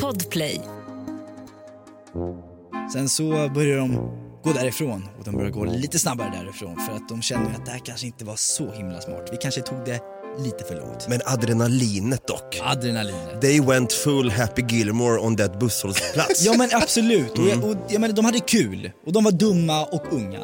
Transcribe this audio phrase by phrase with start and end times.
[0.00, 0.60] Podplay.
[2.92, 3.94] Sen så börjar de
[4.44, 7.70] gå därifrån och de börjar gå lite snabbare därifrån för att de känner att det
[7.70, 9.28] här kanske inte var så himla smart.
[9.32, 10.00] Vi kanske tog det
[10.38, 11.08] lite för långt.
[11.08, 12.60] Men adrenalinet dock.
[12.64, 13.40] Adrenalinet.
[13.40, 16.44] They went full Happy Gilmore on that busshållplats.
[16.44, 19.84] Ja men absolut, och, jag, och jag menar, de hade kul och de var dumma
[19.84, 20.40] och unga.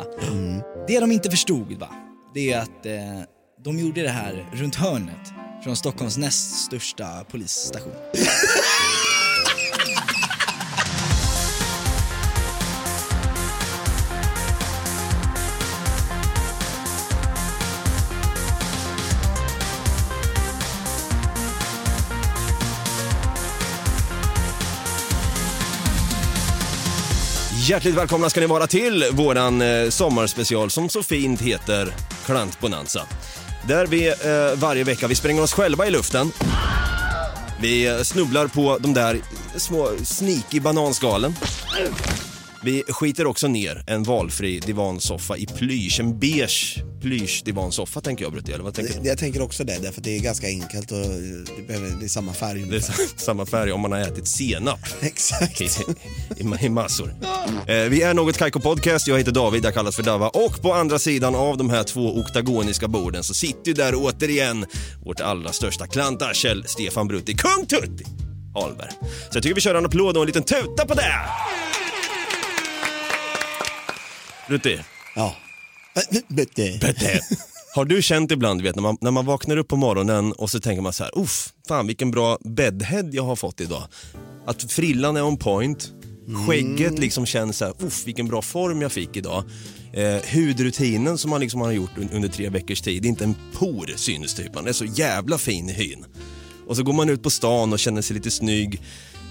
[0.89, 1.89] Det de inte förstod va,
[2.35, 2.93] det är att eh,
[3.65, 5.33] de gjorde det här runt hörnet
[5.69, 7.93] från Stockholms näst största polisstation.
[27.69, 31.95] Hjärtligt välkomna ska ni vara till våran eh, sommarspecial som så fint heter
[32.25, 33.07] Klantbonanza.
[33.69, 34.15] Där vi eh,
[34.55, 36.33] varje vecka, vi spränger oss själva i luften.
[37.61, 39.21] Vi eh, snubblar på de där
[39.57, 41.35] små sneaky bananskalen.
[42.69, 48.33] Vi skiter också ner en valfri divansoffa i plysch, en beige plysch divansoffa tänker jag
[48.33, 49.09] Brutti, eller vad tänker du?
[49.09, 50.99] Jag tänker också det, därför att det är ganska enkelt och
[51.57, 54.79] det, behöver, det är samma färg Det är samma färg om man har ätit senap.
[55.01, 55.61] Exakt.
[55.61, 55.65] i,
[56.37, 57.15] i, i massor.
[57.67, 60.75] Eh, vi är Något Kaiko Podcast, jag heter David, jag kallas för Dava och på
[60.75, 64.67] andra sidan av de här två oktagoniska borden så sitter ju där återigen
[65.05, 68.05] vårt allra största klantarsel, Stefan Brutti, Kung Tutti
[68.55, 68.91] Ahlberg.
[69.01, 71.15] Så jag tycker vi kör en applåd och en liten tuta på det!
[74.49, 74.79] Brutti,
[75.17, 75.37] Ja.
[76.29, 76.79] Bette.
[76.81, 77.21] Brutti.
[77.75, 80.61] Har du känt ibland, vet, när, man, när man vaknar upp på morgonen och så
[80.61, 83.83] tänker man så här, uff, fan vilken bra bedhead jag har fått idag.
[84.47, 85.93] Att frillan är on point,
[86.47, 89.45] skägget liksom känns så här, uff vilken bra form jag fick idag.
[89.93, 93.97] Eh, hudrutinen som man liksom har gjort un- under tre veckors tid, inte en por
[93.97, 96.05] syns typ, man är så jävla fin i hyn.
[96.67, 98.83] Och så går man ut på stan och känner sig lite snygg.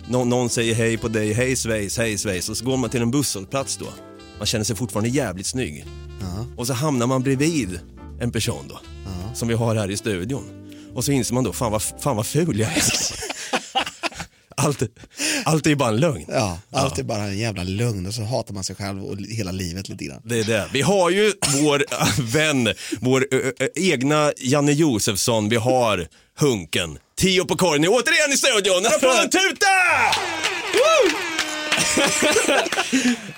[0.07, 2.49] Nå- någon säger hej på dig, hej svejs, hej svejs.
[2.49, 3.87] Och så går man till en busshållplats då.
[4.37, 5.85] Man känner sig fortfarande jävligt snygg.
[6.57, 7.79] Och så hamnar man bredvid
[8.21, 8.79] en person då,
[9.33, 10.43] som vi har här i studion.
[10.95, 12.83] Och så inser man då, fan vad, fan vad ful jag är.
[14.57, 14.83] allt,
[15.43, 16.25] allt är ju bara en lögn.
[16.27, 19.51] Ja, allt är bara en jävla lögn och så hatar man sig själv och hela
[19.51, 20.21] livet lite grann.
[20.25, 20.67] Det är det.
[20.73, 21.83] Vi har ju vår
[22.21, 26.07] vän, vår ö, ö, egna Janne Josefsson, vi har
[26.39, 26.97] Hunken.
[27.17, 28.85] Tio på korgen återigen i studion.
[28.85, 29.67] En applåd och tuta!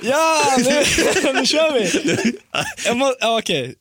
[0.02, 0.64] Ja, nu,
[1.34, 2.34] nu kör vi!
[2.86, 3.76] Jag må, ja, Okej,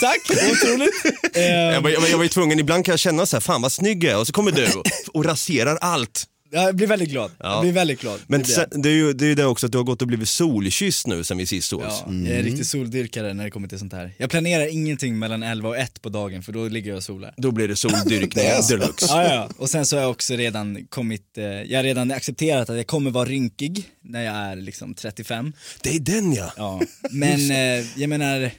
[0.00, 0.20] tack,
[0.52, 1.04] otroligt.
[1.36, 3.40] Eh, Jag var, jag, var, jag var ju tvungen, ibland kan jag känna så här,
[3.40, 6.24] fan vad snygg jag är och så kommer du och, och raserar allt.
[6.50, 8.20] Jag blir väldigt glad, jag blir väldigt glad.
[8.26, 9.84] Men Det blir sen, det är ju det, är ju det också att du har
[9.84, 11.84] gått och blivit solkysst nu sen vi sist sågs.
[11.88, 14.12] Ja, jag är en riktig soldyrkare när det kommer till sånt här.
[14.18, 17.34] Jag planerar ingenting mellan 11 och 1 på dagen för då ligger jag och solar.
[17.36, 18.76] Då blir det soldyrkning Det är så.
[18.76, 19.06] deluxe.
[19.08, 19.48] Ja, ja, ja.
[19.58, 22.86] Och sen så har jag också redan kommit, eh, jag har redan accepterat att jag
[22.86, 25.52] kommer vara rynkig när jag är liksom 35.
[25.82, 26.52] Det är den ja.
[26.56, 26.80] Ja.
[27.10, 28.50] Men eh, jag menar,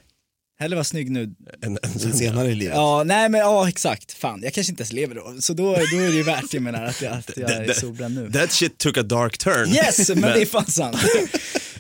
[0.60, 1.30] hellre vara snygg nu.
[1.62, 2.76] En, en, Sen senare i livet.
[2.76, 4.12] Ja, nej men ja exakt.
[4.12, 5.36] Fan, jag kanske inte ens lever då.
[5.40, 8.16] Så då, då är det ju värt, jag menar, att jag, att jag är solbränd
[8.16, 8.32] nu.
[8.32, 9.70] That shit took a dark turn.
[9.70, 10.98] Yes, men det är fan sant.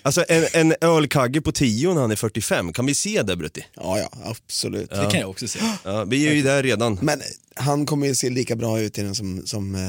[0.10, 3.66] Alltså en, en ölkagge på 10 när han är 45, kan vi se det Brutti?
[3.76, 4.90] Ja, ja, absolut.
[4.90, 5.60] Det kan jag också se.
[5.84, 7.00] Ja, vi är ju där redan.
[7.02, 7.22] Men
[7.56, 9.82] han kommer ju se lika bra ut i den som, som eh,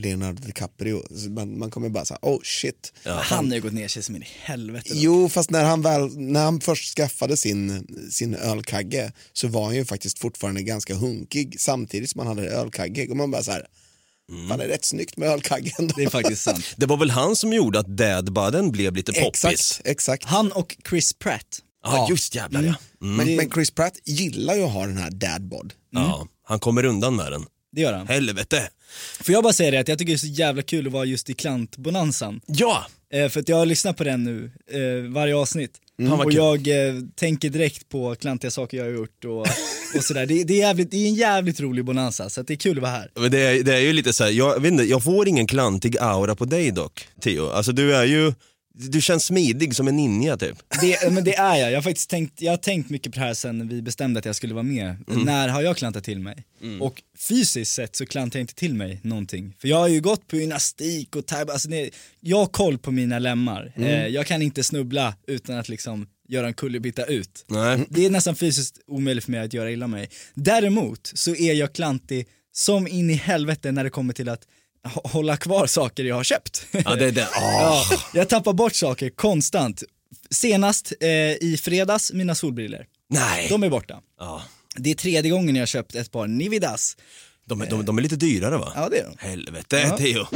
[0.00, 1.02] Leonardo DiCaprio.
[1.16, 2.92] Så Man, man kommer bara säga, oh shit.
[3.04, 4.88] Han har ju gått ner sig som in i helvete.
[4.94, 5.00] då.
[5.00, 9.74] Jo, fast när han, väl, när han först skaffade sin, sin ölkagge så var han
[9.74, 13.06] ju faktiskt fortfarande ganska hunkig samtidigt som han hade ölkagge.
[13.10, 13.66] Och man bara så här,
[14.48, 15.90] fan det är rätt snyggt med ölkaggen.
[15.96, 16.64] Det är faktiskt sant.
[16.76, 19.44] Det var väl han som gjorde att dadbudden blev lite poppis?
[19.44, 20.24] Exakt, exakt.
[20.24, 21.60] Han och Chris Pratt.
[21.84, 22.74] Ja, just jävlar ja.
[23.02, 23.16] Mm.
[23.16, 25.72] Men, men Chris Pratt gillar ju att ha den här dadbod.
[25.90, 26.26] ja.
[26.44, 27.46] Han kommer undan med den.
[27.72, 28.08] Det gör han.
[28.08, 28.68] Helvete.
[29.20, 31.04] Får jag bara säga det att jag tycker det är så jävla kul att vara
[31.04, 32.40] just i klantbonanzan.
[32.46, 32.86] Ja!
[33.12, 35.72] Eh, för att jag har lyssnat på den nu, eh, varje avsnitt.
[36.02, 39.40] Vad och jag eh, tänker direkt på klantiga saker jag har gjort och,
[39.96, 40.26] och sådär.
[40.26, 42.82] Det, det, är jävligt, det är en jävligt rolig bonanza, så det är kul att
[42.82, 43.10] vara här.
[43.14, 45.46] Men det, är, det är ju lite så här, jag, vet inte, jag får ingen
[45.46, 47.50] klantig aura på dig dock, Theo.
[47.50, 48.32] Alltså du är ju,
[48.78, 50.58] du känns smidig som en ninja typ.
[50.80, 53.26] Det, men det är jag, jag har faktiskt tänkt, jag har tänkt mycket på det
[53.26, 54.96] här sen vi bestämde att jag skulle vara med.
[55.06, 56.44] När har jag klantat till mig?
[56.80, 59.54] Och fysiskt sett så klantar jag inte till mig någonting.
[59.58, 61.90] För jag har ju gått på gymnastik och thai, alltså det,
[62.20, 63.72] jag har koll på mina lemmar.
[63.76, 67.44] Eh, jag kan inte snubbla utan att liksom göra en kullerbytta ut.
[67.48, 67.86] Nej.
[67.90, 70.08] Det är nästan fysiskt omöjligt för mig att göra illa mig.
[70.34, 74.42] Däremot så är jag klantig som in i helvete när det kommer till att
[74.84, 76.66] hålla kvar saker jag har köpt.
[76.70, 77.28] Ja, det det.
[77.34, 77.84] Ja,
[78.14, 79.82] jag tappar bort saker konstant.
[80.30, 82.86] Senast eh, i fredags, mina solbriller.
[83.10, 83.46] Nej.
[83.50, 84.00] De är borta.
[84.18, 84.42] Ja.
[84.76, 86.96] Det är tredje gången jag har köpt ett par Nividas.
[87.46, 88.72] De, är- de, de är lite dyrare va?
[88.76, 89.26] Ja det är de.
[89.28, 89.96] Helvete Ja.
[89.98, 90.26] Theo.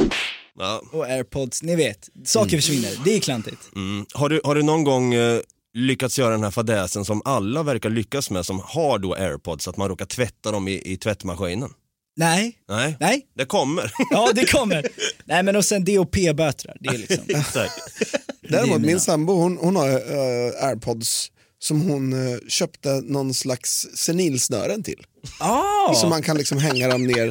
[0.59, 0.81] Ja.
[0.91, 2.91] Och airpods, ni vet, saker försvinner.
[3.05, 3.61] Det är klantigt.
[3.75, 4.05] Mm.
[4.13, 5.39] Har, du, har du någon gång eh,
[5.73, 9.77] lyckats göra den här fadäsen som alla verkar lyckas med som har då airpods, att
[9.77, 11.69] man råkar tvätta dem i, i tvättmaskinen?
[12.15, 13.91] Nej, Nej, nej, det kommer.
[14.11, 14.87] ja det kommer.
[15.25, 17.23] nej men och sen DOP-bötrar, det är liksom.
[17.27, 17.73] Exakt.
[18.49, 24.83] Däremot min sambo hon, hon har eh, airpods som hon eh, köpte någon slags senilsnören
[24.83, 25.05] till.
[25.39, 25.93] ah!
[25.93, 27.25] Så man kan liksom hänga dem ner.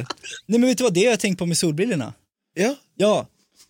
[0.45, 2.13] Nej men vet du vad, det har jag tänkt på med solbrillorna.
[2.53, 3.27] Ja, Ja,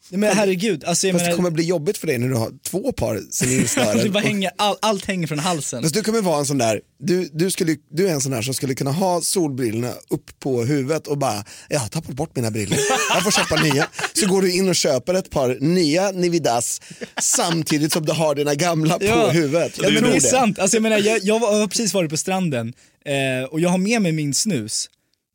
[0.09, 2.35] nej, men herregud, alltså jag fast det menar, kommer bli jobbigt för dig när du
[2.35, 3.97] har två par senilsnören.
[4.03, 5.81] det bara hänger, all, allt hänger från halsen.
[5.83, 8.41] Fast du kommer vara en sån där, du, du, skulle, du är en sån där
[8.41, 12.51] som skulle kunna ha solbrillorna upp på huvudet och bara, jag har tappat bort mina
[12.51, 12.77] brillor,
[13.13, 13.87] jag får köpa nya.
[14.13, 16.81] Så går du in och köper ett par nya Nividas
[17.21, 19.73] samtidigt som du har dina gamla på huvudet.
[19.77, 20.59] Ja, Jag men det är sant.
[20.59, 22.73] Alltså, jag, menar, jag, jag har precis varit på stranden
[23.05, 24.89] eh, och jag har med mig min snus.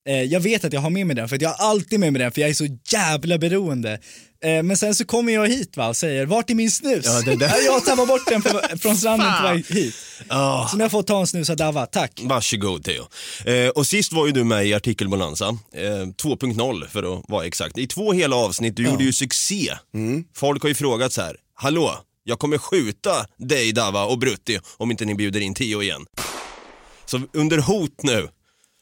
[0.08, 2.12] Eh, jag vet att jag har med mig den för att jag har alltid med
[2.12, 4.00] mig den för jag är så jävla beroende.
[4.44, 7.04] Eh, men sen så kommer jag hit va, och säger, vart är min snus?
[7.06, 9.94] Ja, det Ja, jag tappar bort den på, från stranden på väg hit.
[10.28, 10.68] Ah.
[10.68, 12.20] Så nu har jag fått ta en snus av Dava, tack.
[12.22, 13.06] Varsågod Theo.
[13.44, 17.78] Eh, och sist var ju du med i Artikelbonanza, eh, 2.0 för att vara exakt.
[17.78, 19.72] I två hela avsnitt, du gjorde ju succé.
[20.36, 24.90] Folk har ju frågat så här, hallå, jag kommer skjuta dig Dava och Brutti om
[24.90, 26.06] inte ni bjuder in Theo igen.
[27.06, 28.28] Så under hot nu,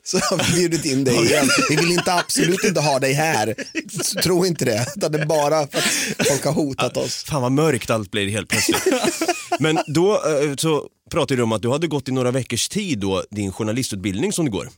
[0.07, 1.49] Så har vi bjudit in dig igen.
[1.69, 3.55] Vi vill inte absolut inte ha dig här.
[4.03, 4.87] Så Tro inte det.
[4.97, 7.25] Utan det är bara för att folk har hotat oss.
[7.25, 8.83] fan vad mörkt allt blir helt plötsligt.
[9.61, 12.99] Men då eh, så pratade du om att du hade gått i några veckors tid
[12.99, 14.69] då, din journalistutbildning som det går.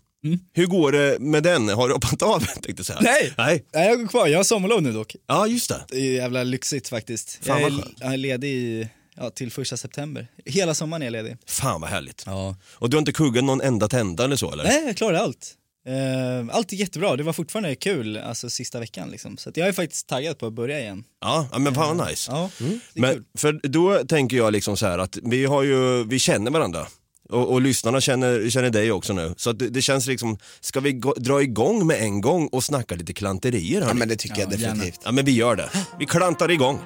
[0.54, 1.68] Hur går det med den?
[1.68, 2.40] Har du hoppat av?
[2.62, 2.98] Tänkte jag säga.
[3.02, 3.32] Nej.
[3.38, 3.64] Nej.
[3.74, 5.16] Nej, jag går kvar, jag har sommarlov nu dock.
[5.26, 5.84] Ja, just det.
[5.88, 7.38] Det är jävla lyxigt faktiskt.
[7.42, 8.88] Fan, jag, är, jag är ledig i,
[9.18, 10.26] ja, till första september.
[10.44, 11.36] Hela sommaren är jag ledig.
[11.46, 12.22] Fan vad härligt.
[12.26, 12.56] Ja.
[12.72, 14.64] Och du har inte kuggat någon enda tenta eller så eller?
[14.64, 15.54] Nej, jag klarade allt.
[15.86, 19.36] Eh, allt är jättebra, det var fortfarande kul alltså sista veckan liksom.
[19.36, 21.04] Så att jag är faktiskt taggad på att börja igen.
[21.20, 22.30] Ja, ja men fan vad nice.
[22.32, 22.80] Ja, det är kul.
[22.94, 26.86] Men för då tänker jag liksom så här att vi har ju, vi känner varandra.
[27.30, 29.34] Och, och lyssnarna känner, känner dig också nu.
[29.36, 32.64] Så att det, det känns liksom, ska vi gå, dra igång med en gång och
[32.64, 33.88] snacka lite klanterier här?
[33.88, 34.74] Ja, men det tycker jag Ja, gärna.
[34.74, 35.00] definitivt.
[35.04, 35.70] Ja men vi gör det.
[35.98, 36.78] Vi klantar igång.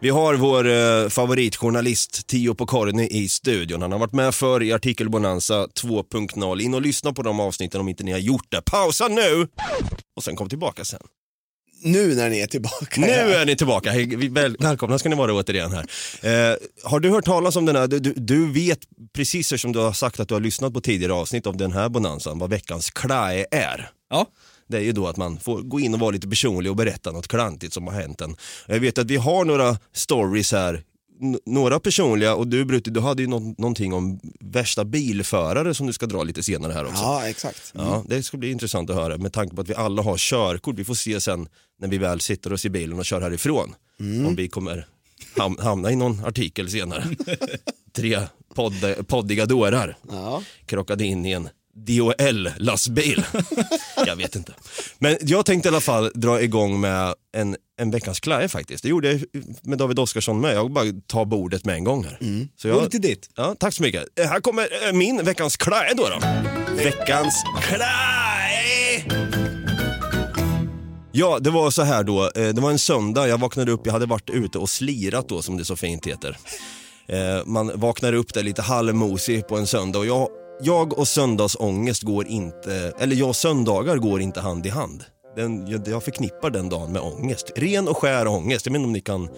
[0.00, 3.82] Vi har vår eh, favoritjournalist Tio Pokorny i studion.
[3.82, 6.60] Han har varit med förr i Artikelbonanza 2.0.
[6.60, 8.62] In och lyssna på de avsnitten om inte ni har gjort det.
[8.62, 9.48] Pausa nu!
[10.16, 11.00] Och sen kom tillbaka sen.
[11.82, 13.00] Nu när ni är tillbaka.
[13.00, 13.90] Nu är ni tillbaka.
[13.90, 15.86] Hej, vi- Väl, välkomna ska ni vara återigen här.
[16.50, 18.78] Eh, har du hört talas om den här, du, du, du vet
[19.14, 21.88] precis som du har sagt att du har lyssnat på tidigare avsnitt av den här
[21.88, 23.90] bonanzan vad veckans klae är.
[24.10, 24.26] Ja,
[24.68, 27.12] Det är ju då att man får gå in och vara lite personlig och berätta
[27.12, 28.36] något klantigt som har hänt en.
[28.66, 30.82] Jag vet att vi har några stories här,
[31.22, 35.86] N- några personliga och du Brutti, du hade ju nå- någonting om värsta bilförare som
[35.86, 37.02] du ska dra lite senare här också.
[37.02, 37.72] Ja, exakt.
[37.74, 40.74] Ja, det ska bli intressant att höra med tanke på att vi alla har körkort.
[40.78, 41.48] Vi får se sen
[41.80, 43.74] när vi väl sitter oss i bilen och kör härifrån
[44.26, 44.86] om vi kommer
[45.36, 47.04] ham- hamna i någon artikel senare.
[47.96, 48.20] Tre
[48.54, 50.42] podd- poddiga dårar Ja.
[50.66, 53.24] krockade in i en DHL-lastbil.
[54.06, 54.52] jag vet inte.
[54.98, 58.82] Men jag tänkte i alla fall dra igång med en, en veckans klaje faktiskt.
[58.82, 59.22] Det gjorde jag
[59.62, 60.54] med David Oskarsson med.
[60.54, 62.18] Jag bara ta bordet med en gång här.
[62.56, 63.30] Så ordet jag, är ditt.
[63.36, 64.18] ja, tack så mycket.
[64.20, 66.02] Eh, Här kommer eh, min veckans klaje då.
[66.08, 66.18] då.
[66.76, 69.04] Veckans klaje!
[71.12, 72.22] Ja, det var så här då.
[72.24, 75.42] Eh, Det var en söndag, jag vaknade upp, jag hade varit ute och slirat då
[75.42, 76.36] som det så fint heter.
[77.44, 80.28] Man vaknar upp där lite halvmosig på en söndag och jag,
[80.60, 85.04] jag och söndagsångest går inte, eller jag och söndagar går inte hand i hand.
[85.36, 87.52] Den, jag, jag förknippar den dagen med ångest.
[87.56, 88.66] Ren och skär ångest.
[88.66, 89.28] Jag inte om ni kan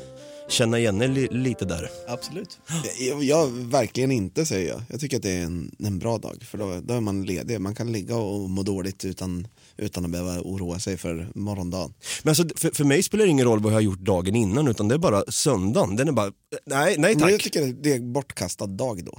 [0.48, 1.90] känna igen er li, lite där.
[2.08, 2.58] Absolut.
[2.98, 4.82] Jag, jag verkligen inte säger jag.
[4.90, 7.60] Jag tycker att det är en, en bra dag för då, då är man ledig.
[7.60, 11.94] Man kan ligga och må dåligt utan, utan att behöva oroa sig för morgondagen.
[12.22, 14.68] Men alltså, för, för mig spelar det ingen roll vad jag har gjort dagen innan
[14.68, 15.96] utan det är bara söndagen.
[15.96, 16.32] Den är bara,
[16.66, 17.42] nej, nej Men jag tack.
[17.42, 19.18] tycker det är en bortkastad dag då.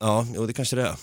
[0.00, 0.96] Ja, jo, det kanske det är.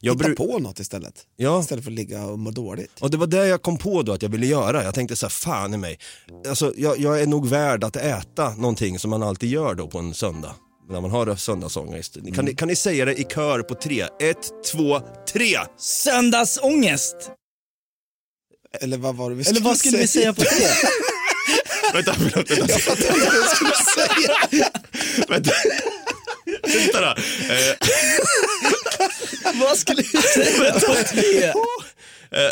[0.00, 1.14] Jag Hitta bru- på något istället.
[1.36, 1.60] Ja.
[1.60, 2.90] Istället för att ligga och må dåligt.
[3.00, 4.84] Och det var det jag kom på då att jag ville göra.
[4.84, 5.98] Jag tänkte så här, fan i mig.
[6.48, 9.98] Alltså, jag, jag är nog värd att äta någonting som man alltid gör då på
[9.98, 10.54] en söndag.
[10.90, 12.16] När man har söndagsångest.
[12.34, 14.06] Kan, ni, kan ni säga det i kör på tre?
[14.20, 15.00] Ett, två,
[15.32, 15.56] tre!
[15.78, 17.16] Söndagsångest!
[18.80, 20.74] Eller vad var det vi Eller vad skulle vi säga på det?
[21.92, 22.72] Vänta, förlåt, vänta.
[22.72, 23.74] Jag fattar inte vad jag skulle
[24.50, 24.70] säga.
[25.28, 25.52] vänta.
[26.74, 27.14] Vänta då.
[27.54, 27.76] Eh,
[29.60, 30.72] vad skulle vi säga
[31.12, 31.54] det?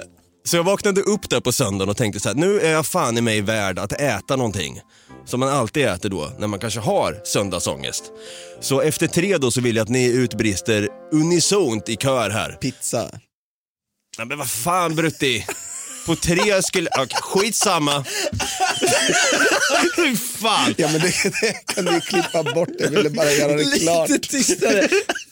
[0.47, 3.19] Så jag vaknade upp där på söndagen och tänkte så här, nu är jag fan
[3.19, 4.81] i mig värd att äta någonting.
[5.27, 8.05] Som man alltid äter då, när man kanske har söndagsångest.
[8.61, 12.53] Så efter tre då så vill jag att ni utbrister unisont i kör här.
[12.53, 13.11] Pizza.
[14.19, 15.47] Nej, men vad fan Brutti.
[16.07, 16.91] På tre skulle...
[16.91, 18.05] Okay, skitsamma.
[20.41, 20.75] Fan.
[20.77, 24.09] Ja men det, det kan du klippa bort, jag ville bara göra det klart.
[24.09, 24.89] Lite tystare.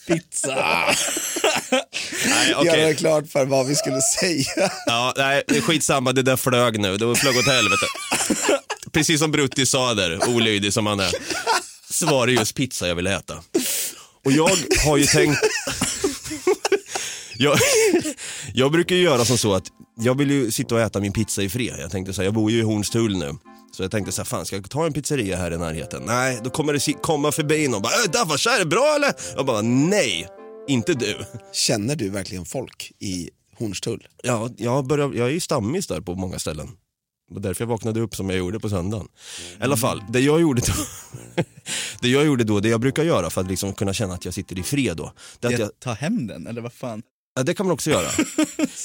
[0.07, 0.55] Pizza.
[2.25, 2.85] Nej, Göra okej.
[2.85, 4.71] det klart för vad vi skulle säga.
[4.85, 6.97] Ja, nej, skitsamma, det där flög nu.
[6.97, 7.85] Det flög åt helvete.
[8.91, 11.11] Precis som Brutti sa där, olydig som han är.
[11.89, 13.33] Så var det just pizza jag ville äta.
[14.25, 14.51] Och jag
[14.85, 15.39] har ju tänkt...
[17.37, 17.59] jag,
[18.53, 19.65] jag brukar göra som så att
[19.97, 21.75] jag vill ju sitta och äta min pizza i fred.
[21.79, 23.35] Jag tänkte så här, jag bor ju i Hornstull nu.
[23.71, 26.03] Så jag tänkte så här, fan ska jag ta en pizzeria här i närheten?
[26.05, 29.13] Nej, då kommer det komma förbi någon och bara, äh, Davas, är det bra eller?
[29.35, 30.27] Jag bara, nej,
[30.67, 31.17] inte du.
[31.53, 34.07] Känner du verkligen folk i Hornstull?
[34.23, 36.67] Ja, jag, börjar, jag är ju stammis där på många ställen.
[37.27, 39.07] Det var därför jag vaknade upp som jag gjorde på söndagen.
[39.59, 40.73] I alla fall, det jag gjorde då,
[42.01, 44.33] det jag gjorde då, det jag brukar göra för att liksom kunna känna att jag
[44.33, 47.01] sitter i fred då, det, är att jag, tar hem den, eller vad fan?
[47.35, 48.07] Ja, det kan man också göra.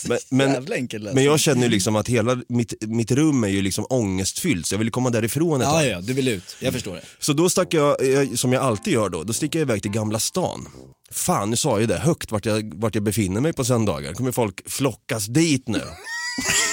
[0.04, 0.66] Men, men,
[1.14, 4.74] men jag känner ju liksom att hela mitt, mitt rum är ju liksom ångestfyllt så
[4.74, 5.86] jag vill komma därifrån ett Ja, tag.
[5.86, 6.56] ja, du vill ut.
[6.60, 7.02] Jag förstår det.
[7.18, 9.90] Så då stack jag, jag, som jag alltid gör då, då sticker jag iväg till
[9.90, 10.68] Gamla stan.
[11.10, 14.12] Fan, nu sa jag ju det högt vart jag, vart jag befinner mig på söndagar.
[14.12, 15.82] kommer folk flockas dit nu.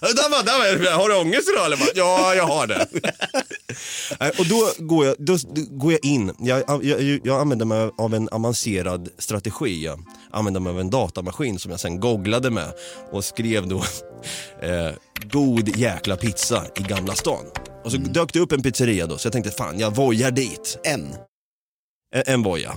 [0.00, 1.76] där var, där var, har du ångest idag eller?
[1.76, 2.86] Bara, Ja, jag har det.
[4.38, 5.36] Och då går jag, då,
[5.70, 9.84] går jag in, jag, jag, jag använder mig av en avancerad strategi.
[9.84, 12.72] Jag använder mig av en datamaskin som jag sen googlade med
[13.10, 13.76] och skrev då
[14.62, 14.92] eh,
[15.32, 17.44] god jäkla pizza i Gamla stan.
[17.84, 20.78] Och så dök det upp en pizzeria då, så jag tänkte fan jag vojar dit.
[20.84, 21.14] En.
[22.14, 22.74] En, en voja,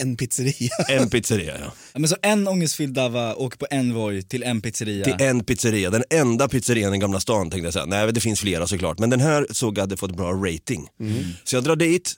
[0.00, 0.70] En pizzeria.
[0.88, 1.72] en pizzeria ja.
[1.92, 5.04] Ja, men så en ångestfylld Dava åker på en Voi till en pizzeria.
[5.04, 7.86] Till en pizzeria, den enda pizzerian i Gamla stan tänkte jag säga.
[7.86, 10.88] Nej det finns flera såklart, men den här såg jag hade fått bra rating.
[11.44, 12.12] Så jag drar dit,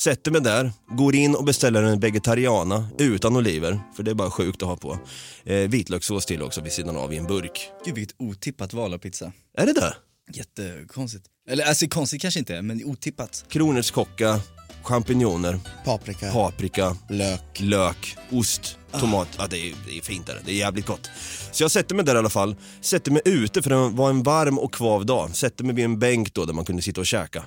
[0.00, 4.30] sätter mig där, går in och beställer en vegetariana utan oliver, för det är bara
[4.30, 4.98] sjukt att ha på.
[5.44, 7.70] Eh, vitlökssås till också vid sidan av i en burk.
[7.84, 9.32] Gud vilket otippat val av pizza.
[9.58, 9.94] Är det det?
[10.32, 11.24] Jättekonstigt.
[11.48, 13.44] Eller alltså konstigt kanske inte, men otippat.
[13.48, 14.40] Kronärtskocka,
[14.82, 17.60] champinjoner, Paprika, paprika, lök.
[17.60, 19.28] lök, ost, tomat.
[19.38, 20.40] Ja, det, är, det är fint där.
[20.44, 21.10] Det är jävligt gott.
[21.52, 22.56] Så jag sätter mig där i alla fall.
[22.80, 25.36] Sätter mig ute för det var en varm och kvav dag.
[25.36, 27.42] Sätter mig vid en bänk då där man kunde sitta och käka.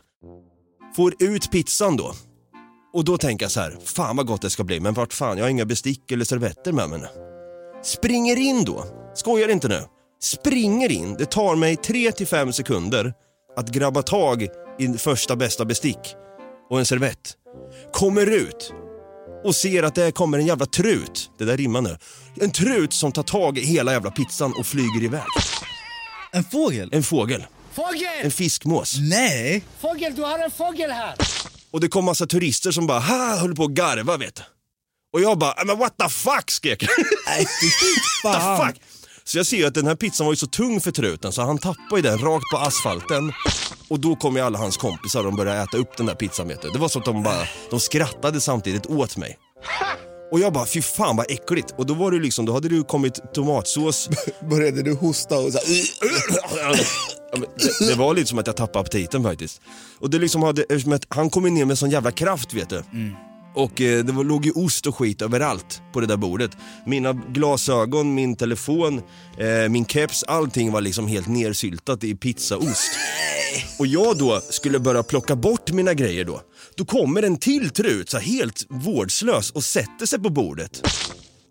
[0.96, 2.14] Får ut pizzan då.
[2.94, 5.38] Och då tänker jag så här, fan vad gott det ska bli, men vart fan,
[5.38, 7.08] jag har inga bestick eller servetter med mig nu.
[7.84, 8.86] Springer in då,
[9.16, 9.82] skojar inte nu.
[10.24, 13.14] Springer in, det tar mig 3-5 sekunder
[13.58, 14.48] att grabba tag
[14.80, 16.00] i första bästa bestick
[16.72, 17.34] och en servett.
[17.94, 18.74] Kommer ut
[19.44, 21.98] och ser att det kommer en jävla trut, det där rimmar nu.
[22.42, 25.22] En trut som tar tag i hela jävla pizzan och flyger iväg.
[26.32, 26.90] En fågel?
[26.92, 28.08] En fågel, Fågel!
[28.22, 28.96] en fiskmås.
[29.10, 29.64] Nej!
[29.80, 31.16] Fågel, du har en fågel här!
[31.72, 34.42] Och det kom massa turister som bara ha, höll på att garva vet du.
[35.14, 36.90] Och jag bara, men what the fuck skrek jag.
[37.28, 37.68] Nej fy
[38.28, 38.68] What the fan.
[38.68, 38.82] fuck?
[39.32, 41.42] Så jag ser ju att den här pizzan var ju så tung för truten så
[41.42, 43.32] han tappade ju den rakt på asfalten.
[43.88, 46.48] Och då kom ju alla hans kompisar och de började äta upp den där pizzan
[46.48, 46.70] vet du.
[46.70, 49.38] Det var så att de bara, de skrattade samtidigt åt mig.
[50.32, 51.74] Och jag bara, fy fan vad äckligt.
[51.78, 54.10] Och då var det liksom, då hade det ju kommit tomatsås.
[54.50, 56.76] Började du hosta och så här,
[57.80, 59.62] det, det var lite som att jag tappade aptiten faktiskt.
[60.00, 62.84] Och det liksom hade, att han kom ju ner med sån jävla kraft vet du.
[63.54, 66.52] Och eh, det var, låg ju ost och skit överallt på det där bordet.
[66.86, 69.02] Mina glasögon, min telefon,
[69.38, 72.92] eh, min keps, allting var liksom helt nersyltat i pizzaost.
[73.80, 76.42] Och jag då skulle börja plocka bort mina grejer då.
[76.76, 80.88] Då kommer en till trut, så här helt vårdslös och sätter sig på bordet.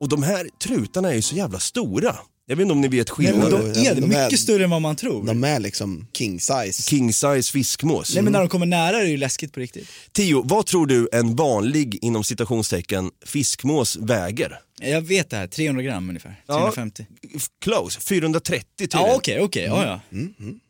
[0.01, 2.17] Och de här trutarna är ju så jävla stora.
[2.51, 3.73] Jag vet inte om ni vet Nej, men skillnaden.
[3.75, 5.27] de är det, de är- mycket större än vad man tror.
[5.27, 6.83] de är liksom king size.
[6.83, 8.15] King size fiskmås.
[8.15, 9.89] Nej men när de kommer nära är det ju läskigt på riktigt.
[10.13, 14.59] Tio, vad tror du en vanlig, inom citationstecken, fiskmås väger?
[14.83, 16.43] Jag vet det här, 300 gram ungefär.
[16.47, 17.07] 350.
[17.37, 19.07] F- Close, 430 tydligen.
[19.09, 20.19] Ja okej, okej, ja ja.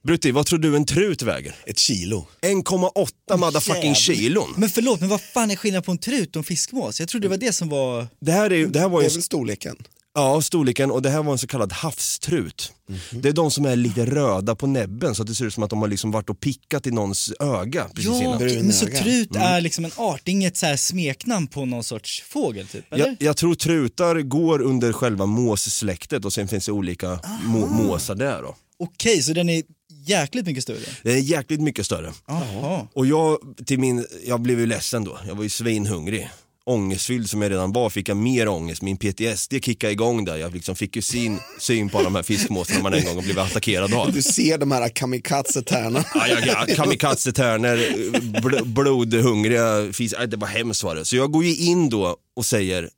[0.07, 1.55] Brutti, vad tror du en trut väger?
[1.67, 2.27] Ett kilo.
[2.43, 3.95] 1,8 motherfucking jävlar.
[3.95, 4.55] kilon.
[4.57, 7.01] Men förlåt, men vad fan är skillnaden på en trut och en fiskmås?
[7.01, 8.07] Jag trodde det var det som var...
[8.21, 9.77] Det här, är, det här var Det ju är väl storleken.
[10.15, 12.73] Ja, storleken och det här var en så kallad havstrut.
[13.11, 15.63] Det är de som är lite röda på näbben så att det ser ut som
[15.63, 18.39] att de har liksom varit och pickat i någons öga precis Ja, innan.
[18.67, 22.67] men så trut är liksom en art, inget så här smeknamn på någon sorts fågel
[22.67, 23.07] typ, eller?
[23.07, 28.15] Jag, jag tror trutar går under själva måssläktet och sen finns det olika må, måsar
[28.15, 28.57] där då.
[28.79, 29.63] Okej, så den är
[30.07, 30.79] jäkligt mycket större?
[31.03, 32.13] Den är jäkligt mycket större.
[32.27, 32.87] Jaha.
[32.95, 36.31] Och jag, till min, jag blev ju ledsen då, jag var ju svinhungrig.
[36.67, 40.37] Ångestfylld som jag redan var fick jag mer ångest, min PTSD kickade igång där.
[40.37, 43.95] Jag liksom fick ju syn, syn på de här fiskmåsarna man en gång blivit attackerad
[43.95, 44.13] av.
[44.13, 46.05] Du ser de här kamikaze-tärnorna.
[46.15, 51.05] Ja, jag, jag, kamikaze-tärnor, bl, blodhungriga fisk, Nej, det var hemskt var det.
[51.05, 52.89] Så jag går ju in då och säger,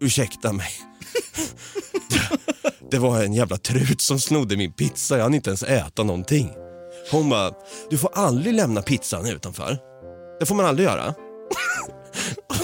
[0.00, 0.70] ursäkta mig.
[2.90, 6.50] Det var en jävla trut som snodde min pizza, jag hann inte ens äta någonting.
[7.10, 7.52] Hon bara,
[7.90, 9.78] du får aldrig lämna pizzan utanför.
[10.40, 11.14] Det får man aldrig göra.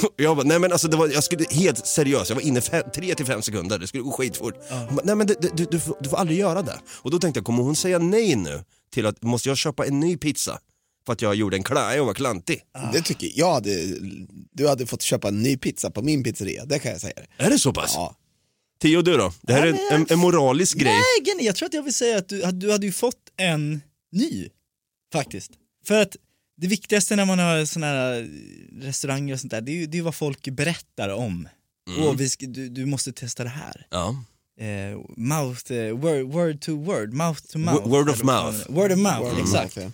[0.17, 2.83] Jag bara, nej men alltså det var, jag skulle, helt seriöst, jag var inne fem,
[2.95, 4.55] tre till fem sekunder, det skulle gå skitfort.
[4.71, 6.81] Hon bara, nej men det, det, du, du, får, du får aldrig göra det.
[6.89, 10.01] Och då tänkte jag, kommer hon säga nej nu till att, måste jag köpa en
[10.01, 10.61] ny pizza?
[11.07, 12.63] För att jag gjorde en klaj och var klantig.
[12.93, 13.71] Det tycker jag, hade,
[14.53, 17.15] du hade fått köpa en ny pizza på min pizzeria, det kan jag säga.
[17.37, 17.93] Är det så pass?
[17.95, 18.15] Ja.
[18.83, 19.33] Theo du då?
[19.41, 20.93] Det här Nej, är en, en, moralisk grej.
[20.93, 23.81] Nej, jag tror att jag vill säga att du, du hade ju fått en
[24.13, 24.49] ny,
[25.13, 25.51] faktiskt.
[25.87, 26.17] För att
[26.61, 28.29] det viktigaste när man har såna här
[28.81, 31.49] restauranger och sånt där, det är ju det är vad folk berättar om.
[31.99, 33.87] Åh, vi ska, du, du måste testa det här.
[33.91, 34.25] Ja.
[34.61, 37.89] Eh, mouth, eh, word, word to word, mouth to mouth.
[37.89, 38.71] word of mouth.
[38.71, 39.77] Word of mouth, of exakt.
[39.77, 39.91] mouth,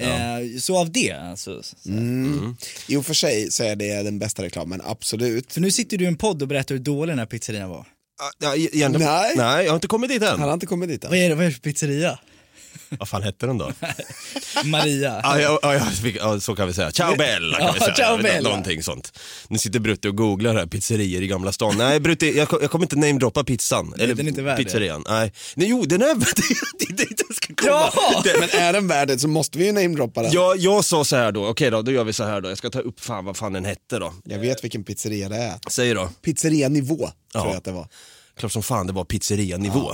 [0.00, 1.62] Eh, så av det alltså.
[1.62, 2.56] så- så- Mm.
[2.88, 5.52] I och för sig så är det den bästa reklamen, absolut.
[5.52, 7.86] För nu sitter du i en podd och berättar hur dålig den här pizzerian var.
[8.40, 9.34] Ja, egentligen, Nej.
[9.36, 10.28] nej, jag har inte kommit dit än.
[10.28, 11.10] Han har inte kommit dit än.
[11.10, 12.18] Vad är det, vad är det för pizzeria?
[12.88, 13.72] Vad fan hette den då?
[14.64, 15.20] Maria.
[15.22, 16.90] Ja, ja, ja, ja, ja, så kan vi säga.
[16.90, 17.94] Ciao Bella kan Ja, vi säga.
[17.94, 18.48] ciao Bella.
[18.48, 19.18] Någonting sånt.
[19.48, 21.74] Nu sitter Brutte och googlar här, pizzerior i Gamla stan.
[21.78, 23.94] Nej Brutte, jag, jag kommer inte namedroppa pizzan.
[23.98, 24.64] eller den är inte värd det.
[24.64, 25.04] pizzerian.
[25.08, 25.32] Nej.
[25.54, 26.34] Nej, jo den är värd
[26.78, 26.94] det.
[27.28, 27.90] Det ska komma.
[27.94, 28.20] Ja!
[28.24, 30.32] Det- Men är den värd det så måste vi ju namedroppa den.
[30.32, 32.48] Jag, jag sa så här då, okej då, då gör vi så här då.
[32.48, 34.12] Jag ska ta upp fan vad fan den hette då.
[34.24, 35.54] Jag vet vilken pizzeria det är.
[35.70, 36.08] Säg då.
[36.22, 37.40] Pizzeria nivå Ja.
[37.40, 37.88] tror jag att det var.
[38.38, 39.92] Klart som fan det var pizzeria-nivå.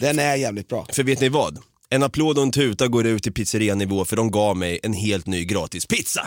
[0.00, 0.86] Den är jävligt bra.
[0.92, 1.58] För vet ni vad?
[1.90, 5.26] En applåd och en tuta går ut till pizzeria-nivå för de gav mig en helt
[5.26, 6.26] ny gratis pizza.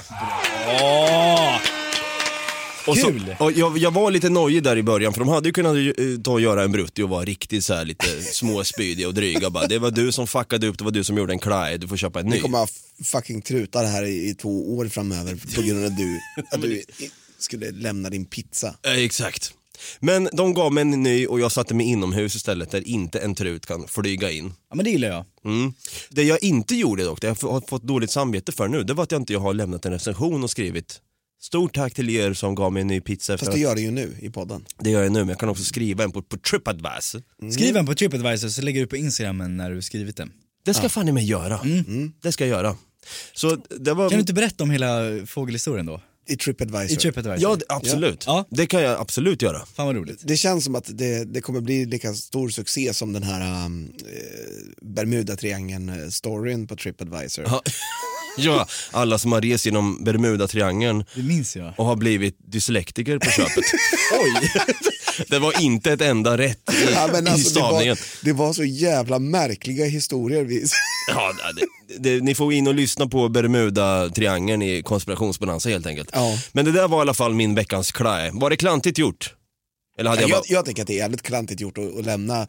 [2.88, 3.36] Och så, Kul!
[3.40, 6.22] och jag, jag var lite nojig där i början för de hade ju kunnat eh,
[6.24, 9.68] ta och göra en brutti och vara riktigt så här lite småspydiga och dryga bara.
[9.68, 11.98] Det var du som fuckade upp, det var du som gjorde en klaj, du får
[11.98, 12.36] köpa en ny.
[12.36, 12.68] Vi kommer ha
[13.04, 16.20] fucking truta det här i, i två år framöver på grund av att du,
[16.52, 16.86] att du i-
[17.40, 18.76] skulle lämna din pizza.
[18.86, 19.54] Eh, exakt.
[20.00, 23.36] Men de gav mig en ny och jag satte mig inomhus istället där inte en
[23.36, 24.54] trut kan flyga in.
[24.70, 25.26] Ja men det gillar jag.
[25.46, 25.74] Mm.
[26.10, 29.04] Det jag inte gjorde dock, det jag har fått dåligt samvete för nu, det var
[29.04, 31.02] att jag inte har lämnat en recension och skrivit
[31.42, 33.38] Stort tack till er som gav mig en ny pizza.
[33.38, 34.66] För Fast det gör det ju nu i podden.
[34.80, 37.24] det gör jag nu, men jag kan också skriva en på, på Tripadvisor.
[37.52, 40.32] Skriv en på Tripadvisor så lägger du på Instagramen när du skrivit den.
[40.66, 41.60] Det ska fan i mig göra.
[42.22, 42.76] Det ska jag göra.
[43.34, 44.10] Så det var...
[44.10, 46.02] Kan du inte berätta om hela fågelhistorien då?
[46.30, 46.94] I Tripadvisor.
[46.94, 47.50] I Tripadvisor?
[47.50, 48.24] Ja, absolut.
[48.28, 48.46] Ja.
[48.50, 49.66] Det kan jag absolut göra.
[49.66, 50.20] Fan vad roligt.
[50.24, 53.94] Det känns som att det, det kommer bli lika stor succé som den här um,
[54.00, 57.46] eh, Bermuda-triangeln-storyn på Tripadvisor.
[57.48, 57.62] Ja.
[58.46, 61.74] ja, alla som har rest genom Bermuda-triangeln Det minns jag.
[61.78, 63.64] och har blivit dyslektiker på köpet.
[64.24, 64.52] Oj!
[65.28, 67.96] det var inte ett enda rätt i, Ja, men i alltså, det, stavningen.
[67.96, 70.44] var, det var så jävla märkliga historier.
[70.44, 70.66] Vi,
[71.08, 71.66] Ja, det,
[72.00, 76.10] det, ni får in och lyssna på Bermuda-triangeln i konspirationsbonanza helt enkelt.
[76.14, 76.38] Ja.
[76.52, 78.30] Men det där var i alla fall min veckans klaj.
[78.34, 79.36] Var det klantigt gjort?
[79.98, 80.46] Eller hade jag, jag, bara...
[80.48, 82.48] jag tycker att det är jävligt klantigt gjort att, att lämna,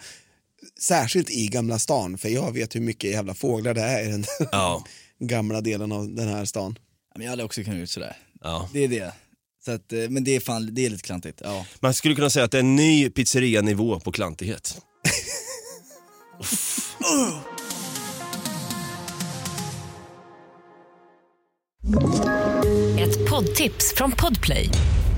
[0.81, 4.25] särskilt i Gamla stan, för jag vet hur mycket jävla fåglar det är i den
[4.53, 4.85] Ja.
[5.21, 6.79] gamla delen av den här stan.
[7.15, 8.17] Men jag hade också kunnat gjort sådär.
[8.43, 8.69] Ja.
[8.73, 9.13] Det är det.
[9.65, 11.41] Så att, eh, men det är fan, det är lite klantigt.
[11.45, 11.67] Ja.
[11.81, 14.77] Man skulle kunna säga att det är en ny pizzeria-nivå på klantighet.
[22.99, 24.69] Ett poddtips från Podplay.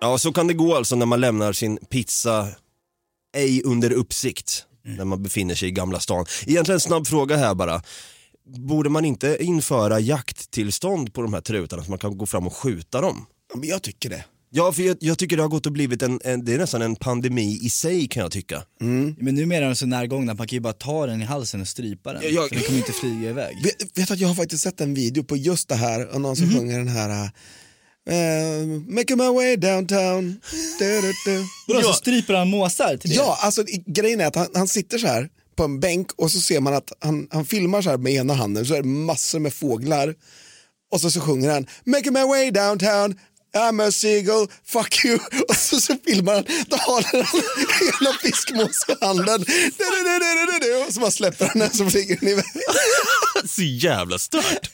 [0.00, 2.48] Ja, så kan det gå alltså när man lämnar sin pizza
[3.36, 4.64] ej under uppsikt.
[4.84, 6.26] När man befinner sig i Gamla stan.
[6.46, 7.82] Egentligen en snabb fråga här bara.
[8.56, 12.54] Borde man inte införa jakttillstånd på de här trutarna så man kan gå fram och
[12.56, 13.26] skjuta dem?
[13.52, 14.24] Ja, men jag tycker det.
[14.50, 16.82] Ja, för jag, jag tycker det har gått och blivit en, en, det är nästan
[16.82, 18.62] en pandemi i sig kan jag tycka.
[19.18, 21.60] Men numera är de så närgångna att man kan ju bara ta den i halsen
[21.60, 22.22] och strypa den.
[22.22, 23.56] Ja, jag- Så den kommer inte flyga iväg.
[23.64, 26.36] Vet, vet att jag har faktiskt sett en video på just det här, och någon
[26.36, 27.30] som sjunger den här
[28.08, 30.40] uh, Making my way downtown.
[30.78, 31.44] Du, du, du.
[31.66, 33.16] Vadå, så stryper han måsar till det?
[33.16, 36.40] Ja, alltså grejen är att han, han sitter så här på en bänk och så
[36.40, 39.38] ser man att han, han filmar så här med ena handen så är det massor
[39.38, 40.14] med fåglar
[40.92, 43.14] och så, så sjunger han Making my way downtown
[43.56, 45.18] I'm a seagull, fuck you.
[45.48, 47.26] Och så, så filmar han, då har han
[47.86, 49.44] jävla fiskmås i handen.
[49.46, 52.28] Du, du, du, du, du, du, Och så bara släpper han den så flyger den
[52.28, 52.44] iväg.
[53.48, 54.70] Så jävla stört.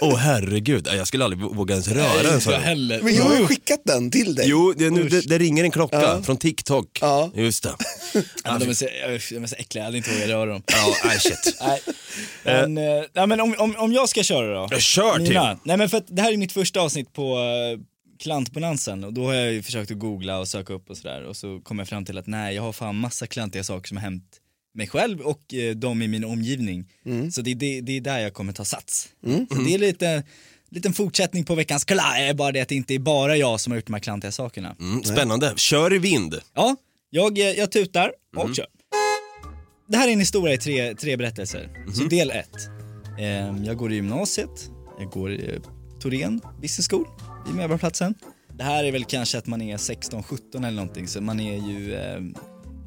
[0.00, 2.52] Åh herregud, jag skulle aldrig våga ens röra en sån.
[2.52, 3.02] Jag heller.
[3.02, 4.48] Men jag har ju skickat den till dig.
[4.48, 6.22] Jo, det, nu, det, det ringer en klocka Ja.
[6.22, 6.98] från TikTok.
[7.00, 7.30] Ja.
[7.34, 7.74] Just det.
[8.44, 8.84] Ja, de, är så,
[9.34, 10.62] de är så äckliga, jag hade inte vågat röra dem.
[10.66, 11.56] Ja, nej shit.
[11.60, 11.80] Nej.
[12.44, 14.68] Men, eh, nej, men om, om, om jag ska köra då?
[14.70, 15.58] Ja, kör Mina.
[15.62, 17.80] Nej men för att det här är mitt första avsnitt på uh,
[18.22, 21.36] klantbonansen och då har jag ju försökt att googla och söka upp och sådär och
[21.36, 24.04] så kom jag fram till att nej jag har fan massa klantiga saker som har
[24.04, 24.24] hänt
[24.78, 26.84] mig själv och eh, de i min omgivning.
[27.32, 29.08] Så det, det, det är där jag kommer ta sats.
[29.50, 30.22] Så det är lite
[30.70, 33.76] liten fortsättning på veckans kla, bara det att det inte är bara jag som har
[33.76, 34.76] gjort de här klantiga sakerna.
[34.80, 35.52] Mm, spännande.
[35.56, 36.34] Kör i vind.
[36.54, 36.76] Ja,
[37.10, 38.54] jag, eh, jag tutar och Mm.
[38.54, 38.66] kör.
[39.88, 41.70] Det här är en historia i tre, tre berättelser.
[41.94, 42.08] Så Mhm.
[42.08, 42.56] del ett.
[43.20, 45.60] Ehm, jag går i gymnasiet, jag går i eh,
[46.00, 47.06] Torén Business School
[47.50, 48.14] i Medborgarplatsen.
[48.58, 51.94] Det här är väl kanske att man är 16-17 eller någonting så man är ju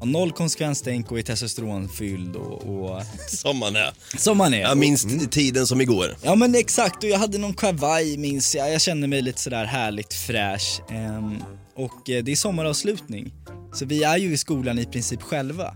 [0.02, 3.92] har noll konsekvenstänk och är testosteronfylld och, och Som man är.
[4.18, 4.60] som man är.
[4.60, 6.16] Jag minns tiden som igår.
[6.22, 8.72] Ja men exakt och jag hade någon kavaj minns jag.
[8.72, 10.80] Jag kände mig lite sådär härligt fräsch.
[10.90, 11.36] Ehm,
[11.76, 13.32] och eh, det är sommaravslutning.
[13.74, 15.74] Så vi är ju i skolan i princip själva.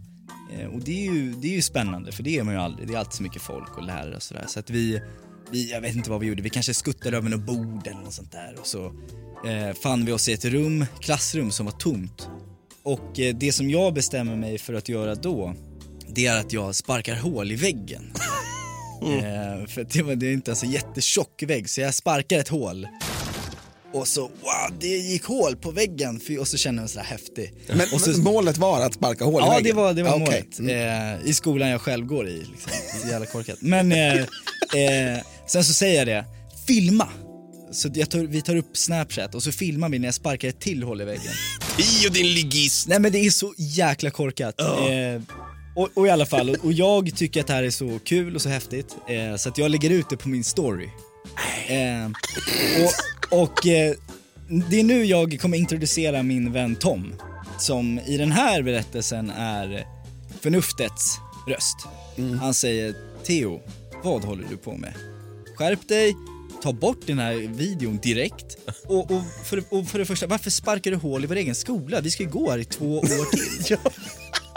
[0.58, 2.88] Eh, och det är, ju, det är ju spännande för det är man ju aldrig.
[2.88, 4.44] Det är alltid så mycket folk och lärare och sådär.
[4.48, 5.00] Så att vi,
[5.50, 8.14] vi, jag vet inte vad vi gjorde, vi kanske skuttade över något bord eller något
[8.14, 8.56] sånt där.
[8.60, 8.84] Och så
[9.48, 12.28] eh, fann vi oss i ett rum, klassrum som var tomt.
[12.86, 15.54] Och eh, det som jag bestämmer mig för att göra då,
[16.08, 18.12] det är att jag sparkar hål i väggen.
[19.02, 22.48] Eh, för det, var, det är inte en så jättetjock vägg så jag sparkar ett
[22.48, 22.88] hål.
[23.92, 27.52] Och så wow, det gick hål på väggen och så känner jag mig sådär häftig.
[27.66, 29.64] Men, och så, men målet var att sparka hål i ja väggen?
[29.64, 30.24] det var, det var Okej.
[30.24, 30.58] målet.
[30.58, 31.14] Mm.
[31.20, 32.38] Eh, I skolan jag själv går i.
[32.38, 32.72] Liksom.
[33.02, 33.58] Så jävla korkat.
[33.60, 36.24] Men eh, eh, sen så säger jag det,
[36.66, 37.08] filma.
[37.76, 40.82] Så tar, vi tar upp snapchat och så filmar vi när jag sparkar ett till
[40.82, 41.32] hål i väggen.
[41.76, 42.88] Pio din ligist.
[42.88, 44.60] Nej men det är så jäkla korkat.
[44.60, 45.22] Eh,
[45.76, 48.34] och, och i alla fall, och, och jag tycker att det här är så kul
[48.34, 50.88] och så häftigt eh, så att jag lägger ut det på min story.
[51.68, 52.06] Eh,
[52.84, 52.92] och
[53.30, 53.94] och eh,
[54.70, 57.14] det är nu jag kommer introducera min vän Tom
[57.58, 59.86] som i den här berättelsen är
[60.40, 61.76] förnuftets röst.
[62.40, 62.94] Han säger
[63.26, 63.60] Theo,
[64.04, 64.94] vad håller du på med?
[65.56, 66.16] Skärp dig,
[66.66, 68.56] ta bort den här videon direkt.
[68.86, 72.00] Och, och, för, och för det första, varför sparkar du hål i vår egen skola?
[72.00, 73.76] Vi ska ju gå här i två år till.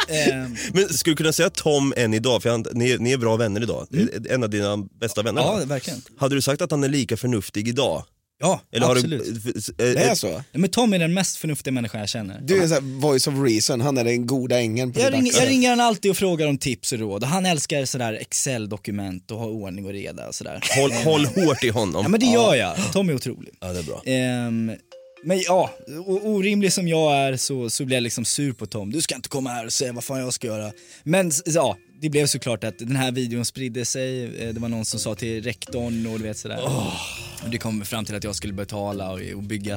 [0.09, 3.35] Ehm, Men skulle du kunna säga Tom än idag, för han, ni, ni är bra
[3.35, 3.87] vänner idag.
[4.29, 5.41] En av dina bästa vänner.
[5.41, 6.01] ja, verkligen.
[6.17, 8.05] Hade du sagt att han är lika förnuftig idag?
[8.41, 9.43] Ja, Eller har absolut.
[9.43, 10.43] Du, Det eh, är så?
[10.51, 12.41] Men Tom är den mest förnuftiga människan jag känner.
[12.41, 15.29] Du är så här voice of reason, han är den goda ängeln på Jag axel.
[15.33, 17.23] jag ringer han alltid och frågar om tips och råd.
[17.23, 20.59] Han älskar sådär Excel-dokument och ha ordning och reda och sådär.
[20.81, 22.01] håll, håll hårt i honom.
[22.03, 22.75] Ja men det gör jag.
[22.93, 23.53] Tom är otrolig.
[23.59, 24.01] Ja, det är bra.
[24.05, 24.71] Ehm,
[25.23, 25.69] men ja,
[26.07, 28.91] orimlig som jag är så, så blir jag liksom sur på Tom.
[28.91, 30.71] Du ska inte komma här och säga vad fan jag ska göra.
[31.03, 34.23] Men ja, det blev såklart att den här videon spridde sig.
[34.23, 36.59] Eh, Det var någon som sa till rektorn och du vet sådär.
[37.43, 39.73] Och det kom fram till att jag skulle betala och, och bygga.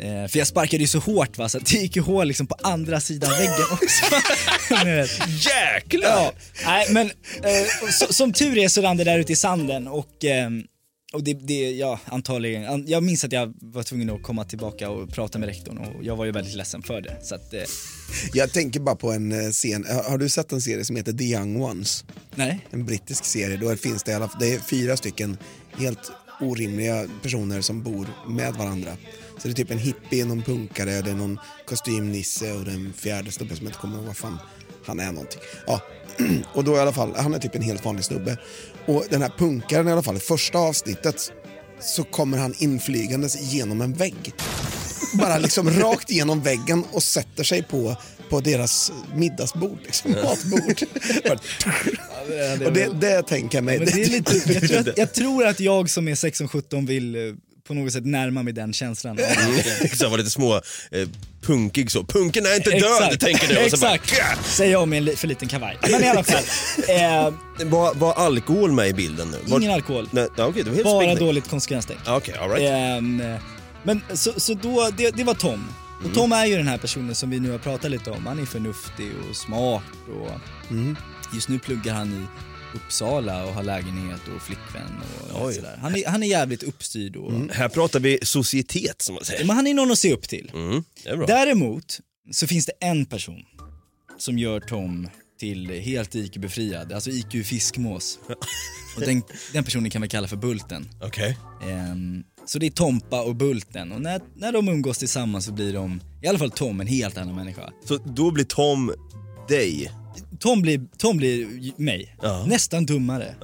[0.00, 2.56] Eh, för jag sparkade ju så hårt va, så det gick ju hål liksom på
[2.62, 4.04] andra sidan väggen också.
[5.28, 6.08] Jäklar!
[6.08, 6.32] Ja,
[6.66, 7.06] nej men
[7.42, 10.64] eh, så, som tur är så rann det där ute i sanden och, ehm,
[11.16, 14.90] och det, det, ja antagligen, an, jag minns att jag var tvungen att komma tillbaka
[14.90, 17.16] och prata med rektorn och jag var ju väldigt ledsen för det.
[17.22, 17.60] Så att, eh,
[18.32, 21.24] Jag tänker bara på en eh, scen, har du sett en serie som heter The
[21.24, 22.04] Young Ones?
[22.34, 22.66] nej.
[22.70, 25.38] En brittisk serie, då finns det alla det är fyra stycken
[25.78, 28.90] helt orimliga personer som bor med varandra.
[29.38, 33.32] Så det är typ en hippie, någon punkare, det är någon kostymnisse och den fjärde
[33.32, 34.38] snubben som jag inte kommer ihåg vad fan
[34.86, 35.40] han är någonting.
[35.66, 35.80] Ja,
[36.54, 38.38] och då i alla fall, han är typ en helt vanlig snubbe.
[38.86, 41.32] Och den här punkaren i alla fall, i första avsnittet
[41.80, 44.32] så kommer han inflygandes genom en vägg.
[45.14, 47.96] Bara liksom rakt igenom väggen och sätter sig på,
[48.28, 50.82] på deras middagsbord, liksom, matbord.
[52.66, 53.78] Och det, det tänker jag mig.
[53.78, 57.14] Men det är lite, jag, tror att, jag tror att jag som är 16-17 vill
[57.14, 57.34] eh,
[57.66, 59.18] på något sätt närma mig den känslan.
[59.94, 60.54] Så var lite små
[60.90, 61.08] eh,
[61.46, 62.04] punkig så.
[62.04, 63.64] Punken är inte död Exakt, tänker du.
[63.64, 64.46] Och så bara, exakt.
[64.46, 65.78] Säger jag med en för liten kavaj.
[65.90, 66.42] Men i alla fall,
[66.88, 67.34] eh,
[67.66, 69.38] var, var alkohol med i bilden nu?
[69.46, 70.08] Var, ingen alkohol.
[70.10, 71.26] Nej, okej, det var Bara spring.
[71.26, 72.00] dåligt konsekvenstänk.
[72.06, 72.70] Okej, all right.
[72.70, 73.22] Ehm,
[73.82, 75.68] men så, så då, det, det var Tom.
[76.04, 78.26] Och Tom är ju den här personen som vi nu har pratat lite om.
[78.26, 80.30] Han är förnuftig och smart och
[81.34, 82.26] just nu pluggar han i
[82.76, 85.00] Uppsala och har lägenhet och flickvän
[85.32, 85.78] och sådär.
[85.82, 89.44] Han är, han är jävligt uppstyrd och Här pratar vi societet som man säger.
[89.44, 90.50] men han är någon att se upp till.
[90.54, 90.84] Mm.
[91.26, 93.42] Däremot så finns det en person
[94.18, 95.08] som gör Tom
[95.40, 98.18] till helt IQ-befriad, alltså IQ fiskmås.
[98.96, 100.88] Och den, den personen kan vi kalla för Bulten.
[101.02, 101.38] Okej.
[101.68, 105.72] Ehm, så det är Tompa och Bulten och när, när de umgås tillsammans så blir
[105.72, 107.72] de, i alla fall Tom, en helt annan människa.
[107.84, 108.92] Så då blir Tom
[109.48, 109.90] dig?
[110.38, 111.46] Tom blir, Tom blir
[111.82, 112.44] mig, Ja.
[112.46, 113.34] nästan dummare.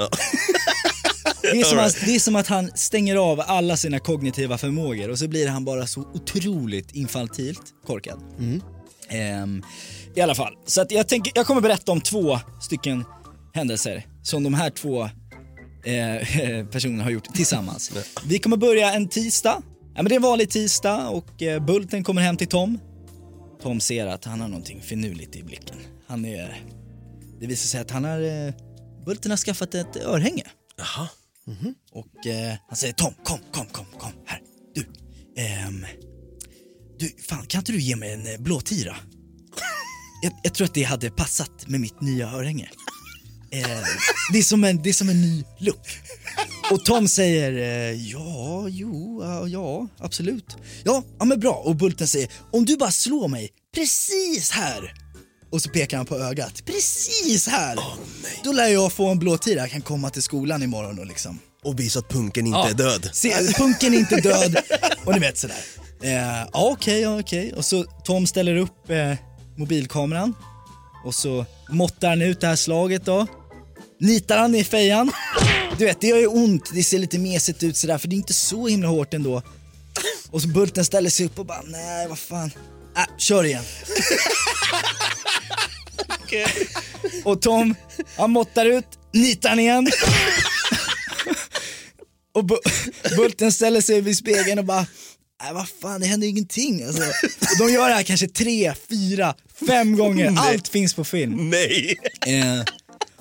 [1.43, 4.59] Det är, som All att, det är som att han stänger av alla sina kognitiva
[4.59, 8.19] förmågor och så blir han bara så otroligt infantilt korkad.
[9.09, 9.63] Ehm,
[10.15, 13.05] I alla fall, så att jag, tänker, jag kommer berätta om två stycken
[13.55, 15.03] händelser som de här två
[15.85, 17.93] eh, personerna har gjort tillsammans.
[18.25, 19.63] Vi kommer börja en tisdag,
[19.95, 22.79] ja, men det är en vanlig tisdag och eh, Bulten kommer hem till Tom.
[23.63, 25.77] Tom ser att han har någonting finurligt i blicken.
[26.12, 26.64] Han är,
[27.40, 28.55] det visar sig att han har, eh,
[29.07, 30.44] Bulten har skaffat ett örhänge.
[30.77, 31.09] Jaha.
[31.92, 34.40] Och eh, han säger Tom, kom, kom, kom, kom, här.
[34.75, 34.87] Du,
[35.42, 35.87] ehm,
[36.98, 38.96] du, fan kan inte du ge mig en eh, blå tira?
[40.22, 42.70] Jag, jag tror att det hade passat med mitt nya örhänge.
[43.55, 43.85] Eh,
[44.33, 45.88] det, är som en, det är som en ny look.
[46.70, 50.57] Och Tom säger eh, ja, jo, ja, absolut.
[50.85, 51.55] Ja, ja men bra.
[51.55, 55.02] Och Bulten säger om du bara slår mig precis här.
[55.53, 56.65] Och så pekar han på ögat.
[56.65, 57.79] Precis här.
[58.45, 59.61] Då lär jag få en blå tira.
[59.61, 63.11] Jag kan komma till skolan imorgon och liksom Och visa att punken inte är död.
[63.12, 64.57] Se, punken är inte död
[65.05, 65.57] och ni vet sådär.
[66.03, 67.53] Eh, ja okej, ja, okej.
[67.57, 69.15] Och så Tom ställer upp eh,
[69.57, 70.35] mobilkameran
[71.05, 73.27] och så måttar han ut det här slaget då.
[74.01, 75.12] Nitar han i fejan.
[75.79, 78.19] Du vet, det gör ju ont, det ser lite mesigt ut sådär för det är
[78.19, 79.43] inte så himla hårt ändå.
[80.31, 82.51] Och så Bulten ställer sig upp och bara, nej vad fan.
[82.96, 83.64] Äh, kör igen.
[87.24, 87.74] Och Tom,
[88.16, 89.88] han måttar ut, nitar igen.
[92.35, 94.87] Och Bu- Bulten ställer sig vid spegeln och bara
[95.42, 97.02] Nej vad fan det händer ingenting alltså.
[97.40, 99.35] Och de gör det här kanske tre, fyra,
[99.66, 101.50] fem gånger, allt finns på film.
[101.50, 101.98] Nej!
[102.26, 102.64] Eh,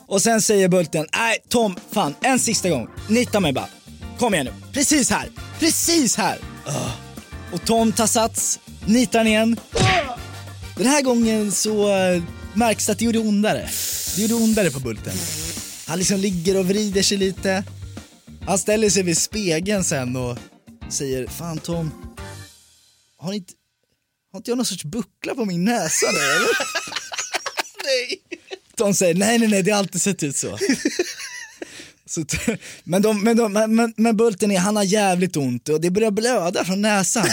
[0.07, 3.67] och sen säger Bulten, nej Tom, fan en sista gång, nita mig bara.
[4.19, 5.29] Kom igen nu, precis här,
[5.59, 6.37] precis här.
[6.65, 6.91] Ah.
[7.53, 9.59] Och Tom tar sats, nitar han igen.
[10.77, 13.69] Den här gången så eh, märks det att det gjorde ondare.
[14.15, 15.13] Det gjorde ondare på Bulten.
[15.87, 17.63] Han liksom ligger och vrider sig lite.
[18.45, 20.37] Han ställer sig vid spegeln sen och
[20.89, 21.91] säger, fan Tom,
[23.17, 23.53] har, inte,
[24.31, 26.47] har inte jag någon sorts buckla på min näsa nu eller?
[27.83, 28.21] nej.
[28.75, 30.57] Tom säger, nej nej nej det har alltid sett ut så.
[32.05, 32.25] så
[32.83, 36.11] men, de, men, de, men, men Bulten är, han har jävligt ont och det börjar
[36.11, 37.27] blöda från näsan.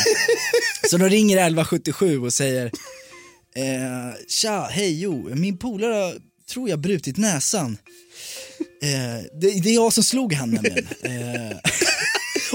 [0.91, 2.65] Så de ringer 1177 och säger,
[3.57, 6.15] eh, tja, hej jo, min polare
[6.53, 7.79] tror jag brutit näsan.
[8.83, 10.87] Eh, det, det är jag som slog han nämligen.
[11.03, 11.57] Eh,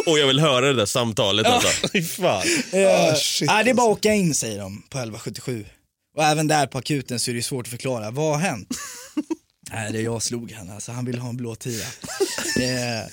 [0.05, 1.87] Och jag vill höra det där samtalet alltså.
[2.17, 2.41] Fan.
[2.71, 5.65] Eh, shit, nej, det är bara att åka in säger de på 1177.
[6.17, 8.67] Och även där på akuten så är det svårt att förklara, vad har hänt?
[9.71, 11.85] nej det är jag slog han, alltså han vill ha en blå tira.
[12.59, 13.07] eh,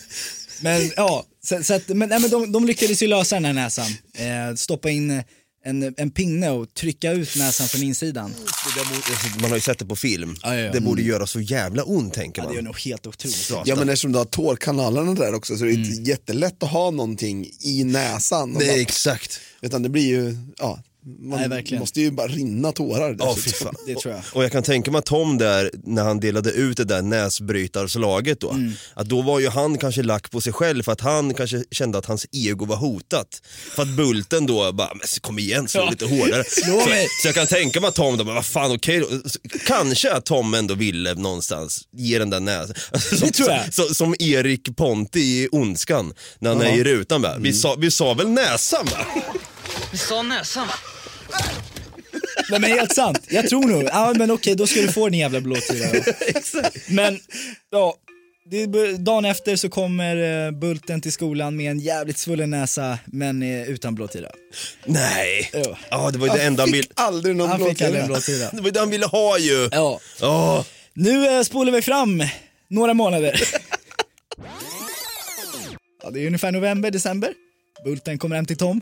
[0.60, 3.52] men ja, så, så att, men, nej, men de, de lyckades ju lösa den här
[3.52, 3.90] näsan.
[4.14, 5.22] Eh, stoppa in
[5.64, 8.30] en, en pinne och trycka ut näsan från insidan.
[8.74, 10.36] Det där borde, man har ju sett det på film.
[10.42, 10.72] Ja, ja, ja.
[10.72, 12.58] Det borde göra så jävla ont tänker Ja, det man.
[12.58, 13.52] är nog helt otroligt.
[13.64, 16.90] Ja men eftersom du har tårkanalerna där också så är det inte jättelätt att ha
[16.90, 18.50] någonting i näsan.
[18.50, 19.40] Nej, bara, exakt.
[19.60, 20.82] utan det blir ju, ja,
[21.18, 21.80] man Nej, verkligen.
[21.80, 23.42] måste ju bara rinna tårar Ja, dessutom.
[23.42, 23.74] fy fan.
[23.86, 24.22] Det tror jag.
[24.32, 28.40] Och jag kan tänka mig att Tom där, när han delade ut det där näsbrytarslaget
[28.40, 28.72] då, Mm.
[28.94, 31.98] att då var ju han kanske lack på sig själv för att han kanske kände
[31.98, 33.42] att hans ego var hotat.
[33.74, 35.90] För att Bulten då bara, men kom igen slå Ja.
[35.90, 36.44] lite hårdare.
[36.48, 37.06] Slå så, mig.
[37.22, 39.06] så jag kan tänka mig att Tom då, men vad fan okej då.
[39.66, 42.74] Kanske att Tom ändå ville någonstans ge den där näsan.
[43.00, 43.74] Som, Det tror jag.
[43.74, 47.42] Som, som Erik Ponti i Ondskan, när han är i rutan bara, Mm.
[47.42, 49.22] vi, sa, vi sa väl näsan va?
[49.92, 50.74] Vi sa näsan va?
[52.50, 55.20] Nej men helt sant, jag tror nog, ja men okej då ska du få din
[55.20, 56.02] jävla blåtira.
[56.88, 57.20] Men,
[57.70, 57.94] ja,
[58.50, 63.42] det, dagen efter så kommer eh, Bulten till skolan med en jävligt svullen näsa men
[63.42, 64.28] eh, utan blåtira.
[64.84, 65.50] Nej.
[65.52, 65.78] Ja.
[65.90, 66.88] Ja, det var ju det enda han ville.
[66.94, 68.50] aldrig någon Han fick aldrig en blåtira.
[68.50, 69.68] Det var ju det han ville ha ju.
[69.72, 70.00] Ja.
[70.22, 70.64] Åh.
[70.94, 72.22] Nu eh, spolar vi fram
[72.68, 73.40] några månader.
[76.02, 77.34] ja, det är ungefär november, december.
[77.84, 78.80] Bulten kommer hem till Tom.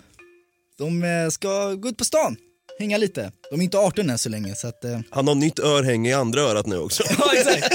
[0.79, 2.37] De eh, ska gå ut på stan,
[2.79, 3.33] hänga lite.
[3.51, 4.85] De är inte 18 än så länge så att...
[4.85, 5.01] Eh...
[5.11, 7.03] Han har nytt örhänge i andra örat nu också.
[7.19, 7.75] Ja, exakt.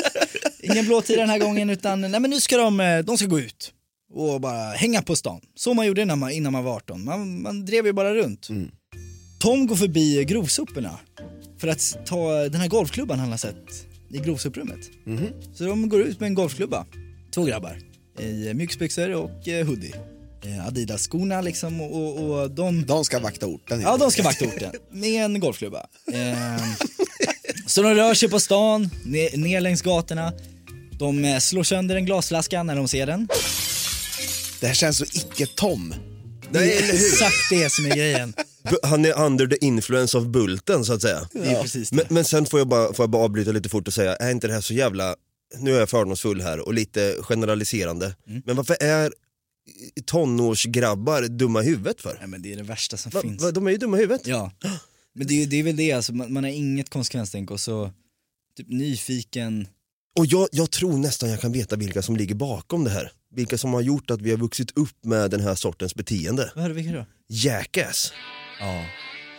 [0.62, 3.39] Ingen blåtira den här gången utan nej, men nu ska de, eh, de ska gå
[3.39, 3.72] ut
[4.13, 5.42] och bara hänga på stan.
[5.56, 7.06] Så man gjorde när man, innan man var 18.
[7.06, 8.48] Man, man drev ju bara runt.
[9.39, 11.00] Tom går förbi grovsoporna
[11.58, 14.80] för att ta den här golfklubban han har sett i grovsoprummet.
[15.54, 16.86] Så de går ut med en golfklubba,
[17.34, 17.78] två grabbar
[18.20, 19.94] i mjukisbyxor och eh, hoodie.
[20.46, 23.82] Eh, Adidas-skorna liksom och, och, de De ska vakta orten.
[23.82, 25.86] Ja, de ska vakta orten med en golfklubba.
[26.14, 26.60] Ehm,
[27.68, 30.34] så de rör sig på stan, ner, ner längs gatorna.
[31.00, 33.28] De eh, slår sönder en glasflaska när de ser den.
[34.60, 35.96] Det här känns så icke-Tom.
[36.52, 38.34] Det är exakt det som är grejen.
[38.84, 41.28] Han är under the influence of Bulten så att säga.
[41.34, 41.92] Det.
[41.92, 44.32] Men, men sen får jag, bara, får jag bara avbryta lite fort och säga, är
[44.32, 45.16] inte det här så jävla
[45.60, 49.14] nu är jag fördomsfull här och lite generaliserande, men varför är
[50.06, 52.15] tonårsgrabbar dumma i huvudet för?
[52.19, 53.43] Nej men det är det värsta som Va, finns.
[53.43, 54.28] va, de är ju dumma i huvudet.
[54.28, 54.52] Ja,
[55.15, 57.91] men det, är- det är väl det alltså, man, man har inget konsekvenstänk och så
[58.58, 59.67] typ nyfiken.
[60.19, 63.12] Och jag, jag tror nästan jag kan veta vilka som ligger bakom det här.
[63.36, 66.52] Vilka som har gjort att vi har vuxit upp med den här sortens beteende.
[66.56, 67.06] Vad är det, vilka då?
[67.28, 68.13] Jackass.
[68.60, 68.86] Ja.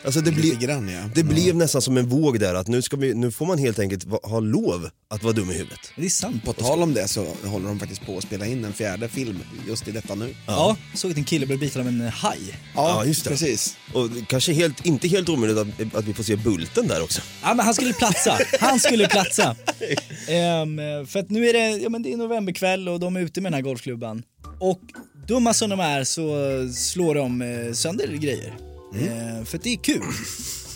[0.05, 1.01] Alltså det, blir, grann ja.
[1.15, 3.79] det blev nästan som en våg där att nu, ska vi, nu får man helt
[3.79, 5.81] enkelt ha lov att vara dum i huvudet.
[5.97, 6.45] Det är sant.
[6.45, 9.39] På tal om det så håller de faktiskt på att spela in en fjärde film
[9.69, 10.35] just i detta nu.
[10.47, 12.39] Ja, såg att en kille blev biten av en eh, haj.
[12.75, 13.31] Ja, just det.
[13.31, 13.77] precis.
[13.95, 17.23] Och kanske helt, inte helt omöjligt att, att vi får se Bulten där också.
[17.43, 19.57] Ja men han skulle platsa, han skulle platsa.
[20.29, 23.41] Ehm, för att nu är det, ja men det är novemberkväll och de är ute
[23.41, 24.23] med den här golfklubban.
[24.61, 24.81] Och
[25.29, 26.35] dumma som de är så
[26.75, 28.74] slår de eh, sönder grejer.
[29.01, 30.03] Ehm, för att det är kul.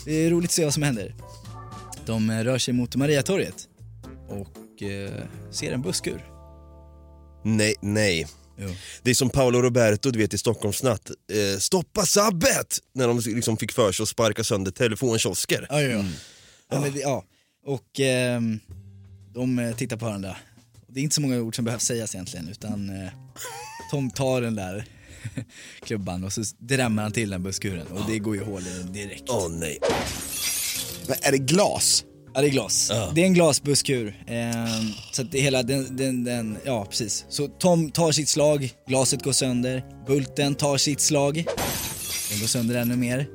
[0.05, 1.15] Det är roligt att se vad som händer.
[2.05, 3.67] De eh, rör sig mot Mariatorget
[4.27, 6.25] och eh, ser en busskur.
[7.43, 8.27] Nej, nej.
[8.57, 8.69] Jo.
[9.03, 11.09] Det är som Paolo Roberto du vet i Stockholmsnatt.
[11.09, 12.79] Eh, stoppa sabbet!
[12.93, 15.67] När de liksom fick för sig att sparka sönder telefonkiosker.
[15.69, 16.05] Ja, ja, ja.
[16.71, 17.23] Ja, men ja.
[17.65, 18.59] Och ehm,
[19.33, 20.37] de eh, tittar på varandra.
[20.87, 23.11] Det är inte så många ord som behövs sägas egentligen utan eh,
[23.91, 24.85] Tom tar den där
[25.81, 28.93] klubban och så drämmer han till den busskuren och det går ju hål i den
[28.93, 29.23] direkt.
[29.27, 29.77] Åh nej.
[31.07, 32.05] Men är det glas?
[32.33, 32.91] Ja det är glas.
[33.15, 34.23] Det är en glasbusskur.
[34.27, 37.25] Ehm, så att det hela den, den, den, ja precis.
[37.29, 39.83] Så Tom tar sitt slag, glaset går sönder.
[40.07, 41.35] Bulten tar sitt slag,
[42.29, 43.27] den går sönder ännu mer.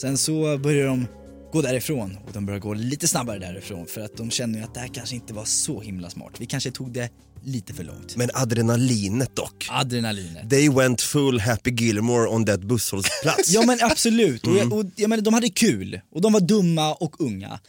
[0.00, 1.06] Sen så börjar de
[1.52, 4.74] gå därifrån och de börjar gå lite snabbare därifrån för att de känner ju att
[4.74, 6.32] det här kanske inte var så himla smart.
[6.38, 7.10] Vi kanske tog det
[7.44, 8.16] lite för långt.
[8.16, 9.66] Men adrenalinet dock.
[9.70, 10.50] Adrenalinet.
[10.50, 13.48] They went full Happy Gilmore on that busshållplats.
[13.48, 16.94] Ja men absolut, och, jag, och jag menar, de hade kul och de var dumma
[16.94, 17.60] och unga.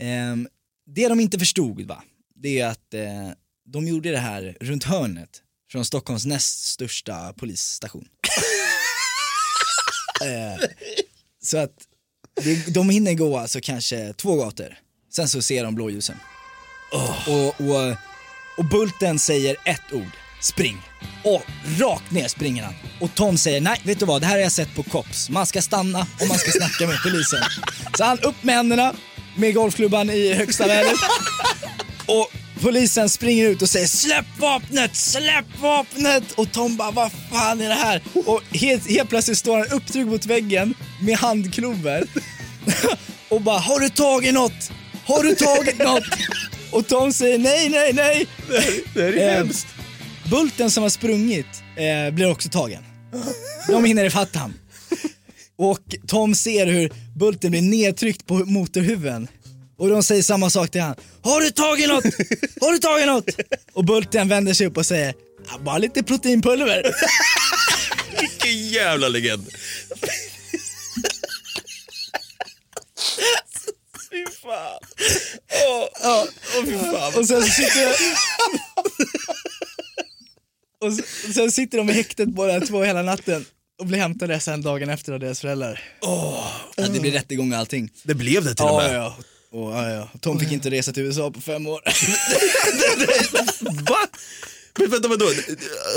[0.00, 0.48] Ehm,
[0.86, 2.02] det de inte förstod va,
[2.42, 3.00] det är att eh,
[3.72, 5.30] de gjorde det här runt hörnet
[5.72, 8.04] från Stockholms näst största polisstation.
[10.22, 10.68] eh,
[11.42, 11.72] så att
[12.44, 14.78] det, de hinner gå alltså kanske två gator,
[15.12, 16.16] sen så ser de blåljusen.
[16.92, 17.96] Och, och,
[18.56, 20.10] och Bulten säger ett ord,
[20.40, 20.82] spring.
[21.24, 21.42] Och
[21.78, 22.74] rakt ner springer han.
[23.00, 25.30] Och Tom säger, nej vet du vad, det här har jag sett på Cops.
[25.30, 27.40] Man ska stanna och man ska snacka med polisen.
[27.98, 28.94] Så han upp med händerna,
[29.36, 30.96] med golfklubban i högsta vädret.
[32.06, 36.32] Och polisen springer ut och säger släpp vapnet, släpp vapnet!
[36.32, 38.02] Och Tom bara, vad fan är det här?
[38.26, 42.04] Och helt, helt plötsligt står han upptryckt mot väggen med handklover
[43.28, 44.70] och bara, har du tagit något?
[45.04, 46.04] Har du tagit något?
[46.72, 48.26] Och Tom säger nej, nej, nej.
[48.94, 49.66] det här är Eh, hemskt.
[50.30, 52.84] Bulten som har sprungit eh, blir också tagen.
[53.68, 54.54] De hinner ifatt han.
[55.58, 59.28] Och Tom ser hur Bulten blir nedtryckt på motorhuven.
[59.78, 60.94] Och de säger samma sak till han.
[61.22, 62.04] Har du tagit något?
[62.60, 63.24] Har du tagit något?
[63.72, 65.14] Och Bulten vänder sig upp och säger,
[65.50, 66.82] "Ja, bara lite proteinpulver.
[68.20, 69.46] Vilken jävla legend.
[74.10, 74.78] Fy fan.
[75.68, 76.24] Åh, åh,
[76.56, 76.61] åh, fy fan.
[77.16, 77.94] Och sen så sitter
[80.80, 80.92] Och
[81.34, 83.44] sen sitter de i häktet båda två hela natten
[83.80, 85.82] och blir hämtade sen dagen efter av deras föräldrar.
[86.00, 87.90] ja, det blir rättegång och allting.
[88.02, 88.96] Det blev det till och Ja, med.
[88.96, 89.16] ja.
[89.52, 90.08] Och, ja, ja.
[90.20, 91.80] Tom fick inte resa till USA på fem år.
[93.90, 93.98] Va?
[94.78, 95.24] Men vänta, vadå?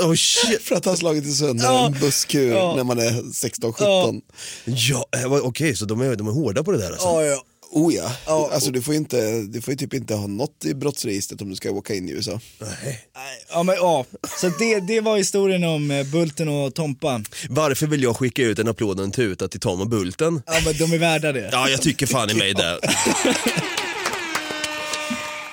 [0.02, 0.62] Oh shit.
[0.62, 1.86] För att ha slagit sönder Ja.
[1.86, 2.74] en busskur Ja.
[2.76, 4.20] när man är 16-17.
[4.64, 7.06] Ja, eh, vad- okej, så de är, de är hårda på det där alltså?
[7.06, 7.42] Ja, ja.
[7.70, 8.12] Oh ja.
[8.26, 11.48] Ja, alltså du får inte, du får ju typ inte ha något i brottsregistret om
[11.50, 12.40] du ska åka in i USA.
[12.58, 13.06] Nej,
[13.50, 14.04] Ja, men, ja.
[14.40, 17.22] Så det, det var historien om eh, Bulten och Tompa.
[17.48, 20.42] Varför vill jag skicka ut en applåd och en tuta till Tom och Bulten?
[20.46, 21.48] Ja, men de är värda det.
[21.52, 22.78] Ja, jag tycker fan i mig det.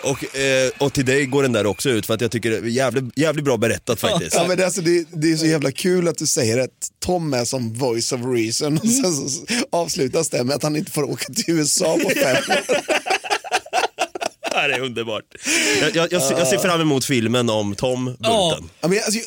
[0.04, 2.58] Och, eh, och till dig går den där också ut för att jag tycker det
[2.58, 4.36] är jävligt, jävligt bra berättat faktiskt.
[4.36, 6.70] Ja, men det, är alltså, det, det är så jävla kul att du säger att
[7.00, 10.92] Tom är som voice of reason och sen så avslutas det med att han inte
[10.92, 12.78] får åka till USA på fem år.
[14.52, 15.24] Det här är underbart.
[15.82, 18.20] Jag, jag, jag, ser, jag ser fram emot filmen om Tom Bulten.
[18.24, 18.60] Ja.
[18.82, 19.20] Ja, men, alltså,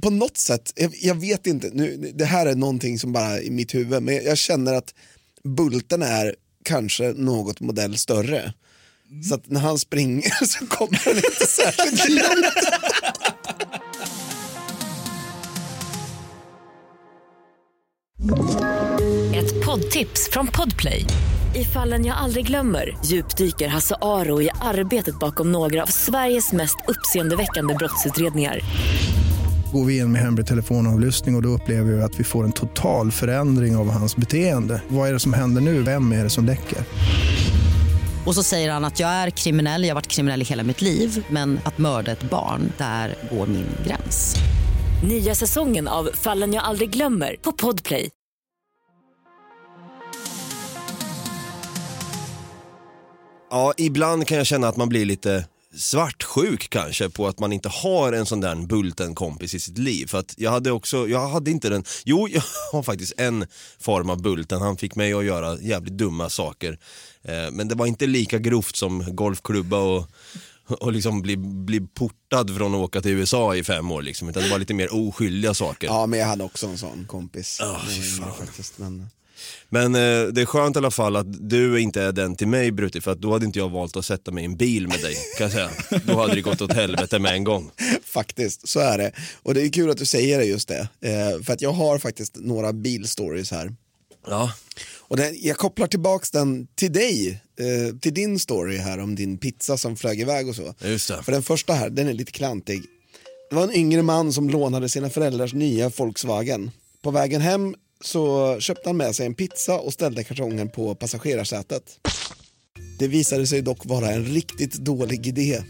[0.00, 3.42] på något sätt, jag, jag vet inte, nu, det här är någonting som bara är
[3.42, 4.94] i mitt huvud, men jag känner att
[5.44, 6.34] Bulten är
[6.64, 8.52] kanske något modell större.
[9.22, 12.54] Så att när han springer så kommer han inte särskilt långt.
[19.34, 21.06] Ett poddtips från Podplay.
[21.54, 26.76] I fallen jag aldrig glömmer djupdyker Hasse Aro i arbetet bakom några av Sveriges mest
[26.88, 28.60] uppseendeväckande brottsutredningar.
[29.72, 32.52] Går vi in med hemlig telefonavlyssning och, och då upplever vi att vi får en
[32.52, 34.82] total förändring av hans beteende.
[34.88, 35.82] Vad är det som händer nu?
[35.82, 36.78] Vem är det som läcker?
[38.26, 40.82] Och så säger han att jag är kriminell, jag har varit kriminell i hela mitt
[40.82, 44.36] liv men att mörda ett barn, där går min gräns.
[45.08, 48.10] Nya säsongen av Fallen jag aldrig glömmer på Podplay.
[53.50, 55.44] Ja, ibland kan jag känna att man blir lite
[55.76, 60.06] svartsjuk kanske på att man inte har en sån där Bulten-kompis i sitt liv.
[60.06, 63.46] För att jag hade också, jag hade inte den, jo jag har faktiskt en
[63.80, 66.78] form av Bulten, han fick mig att göra jävligt dumma saker.
[67.22, 70.10] Eh, men det var inte lika grovt som golfklubba och
[70.66, 74.42] och liksom bli, bli portad från att åka till USA i fem år liksom, utan
[74.42, 75.86] det var lite mer oskyldiga saker.
[75.86, 77.60] Ja, men jag hade också en sån kompis.
[77.60, 77.78] Var
[78.20, 78.46] fan.
[78.46, 79.08] Faktiskt, men...
[79.68, 82.72] Men eh, det är skönt i alla fall att du inte är den till mig
[82.72, 85.00] Brutti, för att då hade inte jag valt att sätta mig i en bil med
[85.00, 85.70] dig, kan jag säga.
[86.04, 87.70] Då hade det gått åt helvete med en gång.
[88.04, 89.12] Faktiskt, så är det.
[89.42, 90.88] Och det är kul att du säger det just det.
[91.00, 93.74] Eh, för att jag har faktiskt några bilstories här.
[94.26, 94.52] Ja.
[94.98, 99.38] Och den, jag kopplar tillbaks den till dig, eh, till din story här om din
[99.38, 100.74] pizza som flög iväg och så.
[100.84, 101.22] Just det.
[101.22, 102.82] För den första här, den är lite klantig.
[103.50, 106.70] Det var en yngre man som lånade sina föräldrars nya Volkswagen.
[107.02, 111.82] På vägen hem så köpte han med sig en pizza och ställde kartongen på passagerarsätet.
[112.98, 115.62] Det visade sig dock vara en riktigt dålig idé.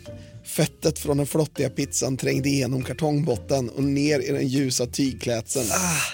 [0.45, 5.69] Fettet från den flottiga pizzan trängde igenom kartongbotten och ner i den ljusa tygklädseln.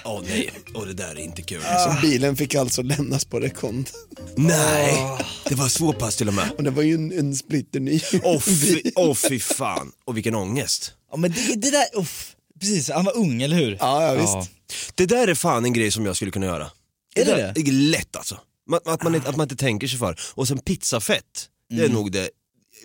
[0.04, 1.60] Åh nej, och det där är inte kul.
[1.60, 3.90] Så bilen fick alltså lämnas på rekond.
[4.36, 6.50] Nej, det var så pass till och med.
[6.56, 10.34] Och det var ju en, en splitter ny Åh fy, åh, fy fan, och vilken
[10.34, 10.92] ångest.
[11.10, 13.76] Ja men det, det där, uff, precis, han var ung eller hur?
[13.80, 14.50] Ja, ja visst.
[14.94, 16.70] Det där är fan en grej som jag skulle kunna göra.
[17.16, 17.60] Är det där- det?
[17.60, 18.38] är lätt alltså.
[18.70, 20.20] Man- Att man, inte- att man inte tänker sig för.
[20.34, 22.30] Och sen pizzafett, det är nog det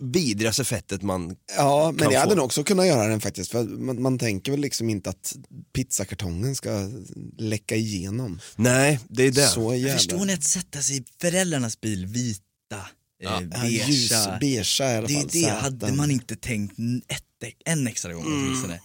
[0.01, 2.35] vidrigaste fettet man Ja, men kan jag hade få.
[2.35, 3.51] nog också kunnat göra den faktiskt.
[3.51, 5.35] För man, man tänker väl liksom inte att
[5.75, 6.89] pizzakartongen ska
[7.37, 8.39] läcka igenom.
[8.55, 9.47] Nej, det är det.
[9.47, 9.93] Så jävla...
[9.97, 12.41] Förstår ni att sätta sig i föräldrarnas bil vita,
[13.19, 13.41] Ja.
[13.41, 14.37] eh, Ja, ljus, beigea.
[14.39, 15.27] beigea i alla fall.
[15.27, 18.45] Det, det hade man inte tänkt n- ett, en extra gång Mm.
[18.45, 18.79] åtminstone.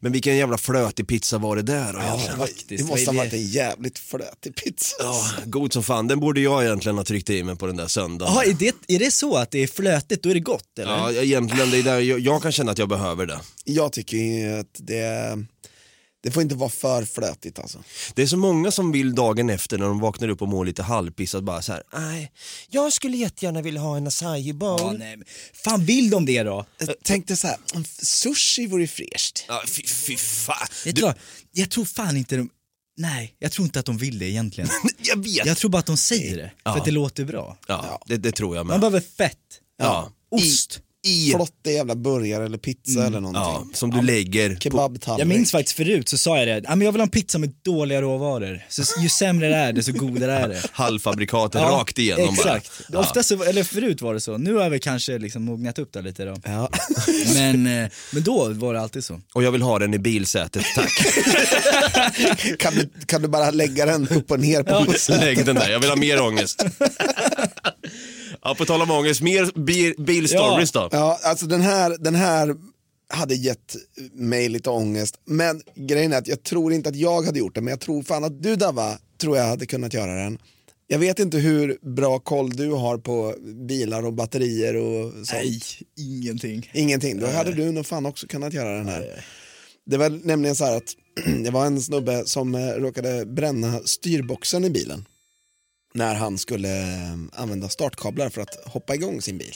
[0.00, 2.68] Men vilken jävla flötig pizza var det där Ja, faktiskt.
[2.68, 4.96] det måste ha är varit en jävligt flötig pizza.
[4.98, 6.08] Ja, god som fan.
[6.08, 8.34] Den borde jag egentligen ha tryckt i mig på den där söndagen.
[8.34, 10.92] Jaha, är det, är det så att det är flötigt, då är det gott eller?
[10.92, 13.40] Ja, egentligen, det är där jag, jag kan känna att jag behöver det.
[13.64, 15.38] Jag tycker att det,
[16.22, 17.82] det får inte vara för flötigt alltså.
[18.14, 20.82] Det är så många som vill dagen efter när de vaknar upp och mår lite
[20.82, 21.82] halvpissat bara så här.
[21.92, 22.32] nej,
[22.70, 24.80] jag skulle jättegärna vilja ha en acai bowl.
[24.80, 25.26] Ja, nej, men
[25.64, 26.66] fan vill de det då?
[26.78, 27.56] Jag tänkte så här,
[28.04, 29.44] sushi vore fräscht.
[29.48, 30.56] Ja, fy, fy fan.
[30.84, 31.14] Vet Du, du vad?
[31.52, 32.50] Jag tror fan inte de,
[32.96, 34.70] nej, jag tror inte att de vill det egentligen.
[34.98, 35.46] jag vet.
[35.46, 36.76] Jag tror bara att de säger det, för Ja.
[36.78, 37.56] att det låter bra.
[37.66, 38.72] Ja, det, det tror jag med.
[38.74, 39.38] Man behöver fett,
[39.78, 40.12] ja.
[40.30, 40.80] ost.
[41.04, 43.74] I, Flottig jävla burgare eller pizza eller ja, någonting.
[43.74, 45.20] som du lägger på, Kebabtallrik.
[45.20, 47.38] Jag minns faktiskt förut så sa jag det, "Ja, men jag vill ha en pizza
[47.38, 48.60] med dåliga råvaror.
[48.68, 50.62] Så ju sämre det är, desto godare är det.
[50.72, 52.70] halvfabrikatet Ja, rakt igenom Exakt.
[52.88, 52.98] bara.
[53.00, 56.02] Ofta så, eller förut var det så, nu har vi kanske liksom mognat upp det
[56.02, 56.36] lite då.
[56.44, 56.68] Ja.
[57.34, 59.20] Men, eh, men då var det alltid så.
[59.34, 60.92] Och jag vill ha den i bilsätet, tack.
[62.58, 64.86] kan, du, kan du bara lägga den upp och ner på
[65.20, 66.64] Lägg den där, jag vill ha mer ångest.
[68.44, 70.88] Ja, på tal om ångest, mer bil, bilstories då.
[70.92, 72.54] Ja, alltså den här, den här
[73.08, 73.76] hade gett
[74.12, 75.20] mig lite ångest.
[75.24, 78.02] Men grejen är att jag tror inte att jag hade gjort det, men jag tror
[78.02, 80.38] fan att du Dava, tror jag hade kunnat göra den.
[80.86, 83.34] Jag vet inte hur bra koll du har på
[83.68, 85.30] bilar och batterier och sånt.
[85.32, 85.60] Nej,
[85.96, 86.70] ingenting.
[86.74, 89.24] Ingenting, då hade du nog fan också kunnat göra den här.
[89.86, 90.94] Det var nämligen så här att
[91.44, 95.04] det var en snubbe som eh, råkade bränna styrboxen i bilen
[95.94, 99.54] när han skulle eh, använda startkablar för att hoppa igång sin bil.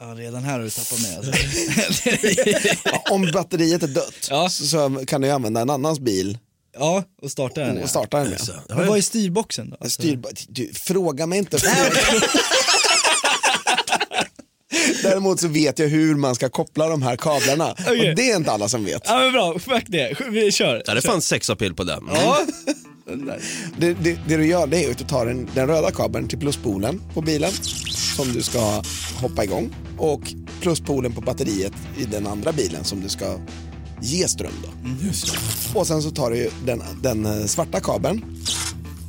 [0.00, 1.32] Ja, redan här har du tappat mig alltså.
[2.84, 4.48] Ja, om batteriet är dött Ja.
[4.48, 6.38] så, så kan du använda en annans bil
[6.78, 8.40] ja, och starta den och starta den med.
[8.68, 9.76] Men vad är styrboxen då?
[9.80, 10.18] Alltså, Styr,
[10.48, 11.58] du, fråga mig inte.
[15.02, 18.10] Däremot så vet jag hur man ska koppla de här kablarna Okej.
[18.10, 19.02] och det är inte alla som vet.
[19.04, 20.20] Ja men bra, fuck det.
[20.30, 20.82] Vi kör.
[20.86, 22.08] Ja, det fanns sexapil på den.
[22.12, 22.46] Ja.
[23.78, 26.38] Det, det, det du gör det är att du tar den, den röda kabeln till
[26.38, 27.50] pluspolen på bilen
[28.16, 28.82] som du ska
[29.20, 30.20] hoppa igång och
[30.60, 33.38] pluspolen på batteriet i den andra bilen som du ska
[34.00, 34.52] ge ström.
[34.62, 34.90] Då.
[35.74, 38.24] Och sen så tar du den, den eh, svarta kabeln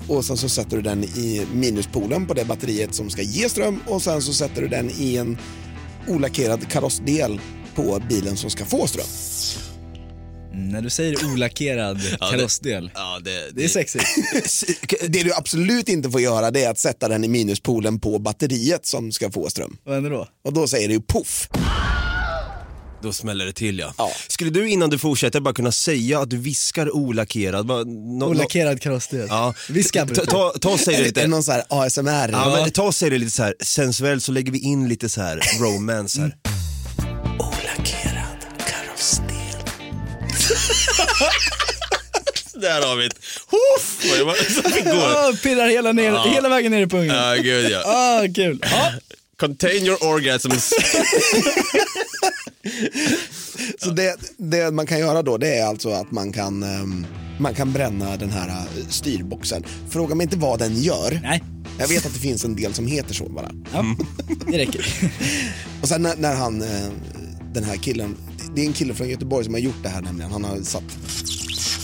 [0.08, 3.80] och sen så sätter du den i minuspolen på det batteriet som ska ge ström
[3.88, 5.38] och sen så sätter du den i en
[6.08, 7.42] olackerad karossdel
[7.76, 9.06] på bilen som ska få ström.
[10.56, 14.06] Mm, När du säger olackerad karossdel, Ja, det, det är sexigt.
[15.08, 18.86] Det du absolut inte får göra det är att sätta den i minuspolen på batteriet
[18.86, 19.78] som ska få ström.
[19.84, 20.28] Vad händer då?
[20.46, 21.50] Och då säger det ju poff.
[23.04, 23.94] Då smäller det till ja.
[23.98, 24.12] Ja.
[24.28, 27.66] Skulle du innan du fortsätter bara kunna säga att du viskar olackerad?
[27.66, 29.28] Bara, no, Olackerad karossdel.
[29.30, 29.54] Ja.
[29.70, 31.28] Viska ta, ta, ta och säg det Är det lite.
[31.28, 32.30] någon så här ASMR?
[32.32, 35.10] Ja, men ta och säg det lite så här sensuellt så lägger vi in lite
[35.10, 36.36] så här romance här.
[37.40, 38.38] Olackerad
[38.68, 39.35] karossdel.
[42.62, 43.20] Där har vi ett
[45.42, 47.16] pirrar hela, ner, hela vägen ner i pungen.
[47.16, 47.84] Ja, gud ja.
[47.86, 48.60] Ah, kul.
[48.72, 48.92] Ja.
[49.40, 50.74] Contain your orgasms.
[53.80, 57.06] Så det, det man kan göra då det är alltså att man kan, ehm,
[57.40, 59.64] man kan bränna den här eh, styrboxen.
[59.90, 61.20] Fråga mig inte vad den gör.
[61.24, 61.44] Nej,
[61.80, 63.52] Jag vet att det finns en del som heter så bara.
[63.74, 63.86] ja.
[64.52, 64.86] det räcker.
[65.82, 66.88] Och sen när, när han, eh,
[67.54, 68.18] den här killen,
[68.56, 70.32] det är en kille från Göteborg som har gjort det här nämligen.
[70.32, 70.84] Han har satt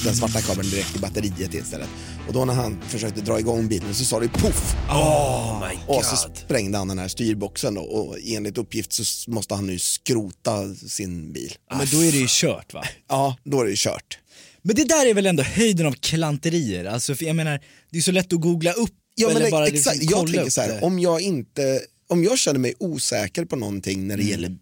[0.03, 1.89] den svarta kabeln direkt i batteriet istället.
[2.28, 4.76] Och då när han försökte dra igång bilen så sa det poff!
[4.89, 9.55] Oh my Och så sprängde han den här styrboxen då, och enligt uppgift så måste
[9.55, 11.53] han nu skrota sin bil.
[11.78, 12.84] Men då är det ju kört va?
[13.09, 14.17] Ja, då är det ju kört.
[14.61, 16.86] Men det där är väl ändå höjden av klanterier?
[16.86, 17.59] Alltså för jag menar,
[17.91, 19.95] det är så lätt att googla upp Ja, men eller bara exakt.
[19.97, 20.82] liksom jag kolla tänker upp så här, det.
[20.82, 24.32] om jag inte, om jag känner mig osäker på någonting när det Mm.
[24.32, 24.57] gäller,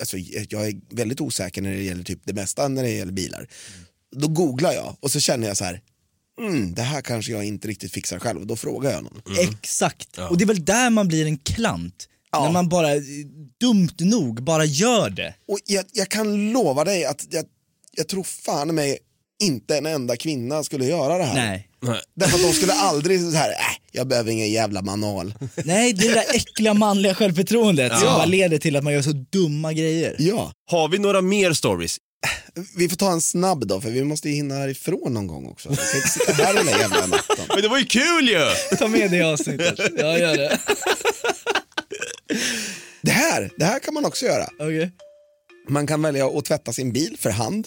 [0.00, 3.48] alltså jag är väldigt osäker när det gäller typ det mesta när det gäller bilar.
[4.16, 5.80] Då googlar jag och så känner jag så här,
[6.40, 9.22] mm, det här kanske jag inte riktigt fixar själv och då frågar jag någon.
[9.40, 12.08] Exakt, och det är väl där man blir en klant.
[12.32, 12.44] Ja.
[12.44, 12.88] När man bara,
[13.60, 15.34] dumt nog, bara gör det.
[15.48, 17.44] Och jag, jag kan lova dig att jag,
[17.92, 18.98] jag tror fan mig
[19.42, 21.34] inte en enda kvinna skulle göra det här.
[21.34, 21.68] Nej.
[22.16, 23.56] Därför att de skulle aldrig så här, äh,
[23.92, 25.34] jag behöver ingen jävla manual.
[25.64, 29.02] Nej, det är det där äckliga manliga självförtroendet som bara leder till att man gör
[29.02, 30.16] så dumma grejer.
[30.18, 31.96] Ja, Har vi några mer stories?
[32.76, 35.68] vi får ta en snabb då för vi måste ju hinna härifrån någon gång också.
[35.68, 37.44] Vi kan inte sitta här hela jävla natten.
[37.48, 38.76] Men det var ju kul ju!
[38.78, 39.78] Ta med det i avsnittet.
[39.98, 40.58] Jag gör det.
[43.02, 44.46] Det här, det här kan man också göra.
[44.58, 44.90] Okej.
[45.68, 47.66] Man kan välja att tvätta sin bil för hand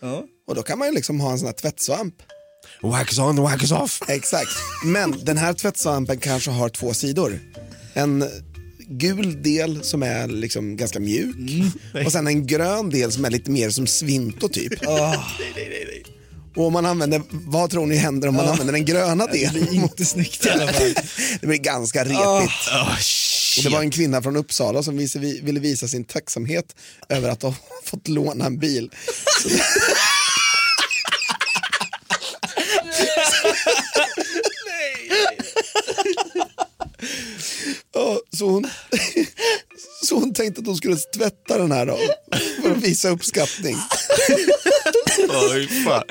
[0.00, 0.24] Ja.
[0.48, 2.14] och då kan man ju liksom ha en sån här tvättsvamp.
[2.82, 4.00] Wax on, wax off.
[4.08, 4.50] Exakt.
[4.84, 7.40] Men den här tvättsvampen kanske har två sidor.
[7.94, 8.24] En
[8.88, 11.36] gul del som är liksom ganska mjuk
[12.06, 14.72] och sen en grön del som är lite mer som svinto typ.
[16.56, 19.52] Och om man använder, vad tror ni händer om man använder den gröna delen?
[19.70, 20.94] Det är inte snyggt i alla fall.
[21.40, 22.68] Det blir ganska repigt.
[22.72, 22.96] Oh,
[23.58, 24.96] Och det var en kvinna från Uppsala som
[25.42, 26.64] ville visa sin tacksamhet
[27.08, 27.54] över att ha
[27.84, 28.90] fått låna en bil.
[38.34, 38.64] Så hon,
[40.02, 41.98] så hon tänkte att hon skulle tvätta den här då,
[42.62, 43.76] för att visa uppskattning.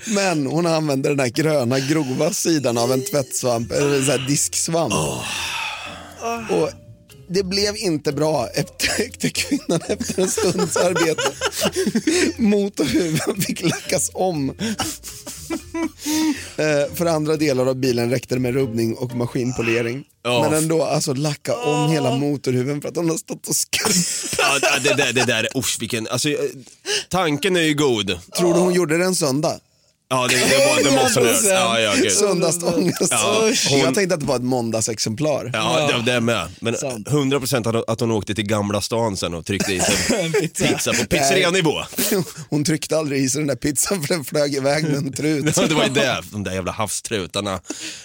[0.06, 4.28] Men hon använde den här gröna grova sidan av en tvättsvamp, eller en sån här
[4.28, 4.94] disksvamp.
[6.50, 6.70] Och
[7.28, 11.32] det blev inte bra, upptäckte kvinnan efter en stunds arbete.
[12.38, 14.50] Motorhuven fick lackas om.
[16.56, 20.04] Eh, för andra delar av bilen räckte det med rubbning och maskinpolering.
[20.24, 20.42] Ja.
[20.50, 24.64] Men ändå, alltså lacka om hela motorhuven för att hon har stått och skruvat.
[24.64, 26.38] Ja, det där, det där, usch vilken, alltså eh,
[27.10, 28.20] tanken är ju god.
[28.38, 29.60] Tror du hon gjorde det en söndag?
[30.14, 31.60] Ja, det, det, var, det måste du göra.
[31.60, 32.12] Ja, ja, gud.
[32.12, 33.08] Söndagsångest.
[33.12, 35.50] Ja, hon- Jag tänkte att det var ett måndagsexemplar.
[35.54, 36.48] Ja, det, det med.
[36.60, 37.08] Men Sant.
[37.08, 40.66] 100% att, att hon åkte till Gamla stan sen och tryckte i sig pizza.
[40.68, 41.74] pizza på pizzerianivå.
[42.50, 45.58] Hon tryckte aldrig i sig den där pizzan för den flög iväg med en trut.
[45.58, 47.60] Ja, det var ju det, de där jävla havstrutarna.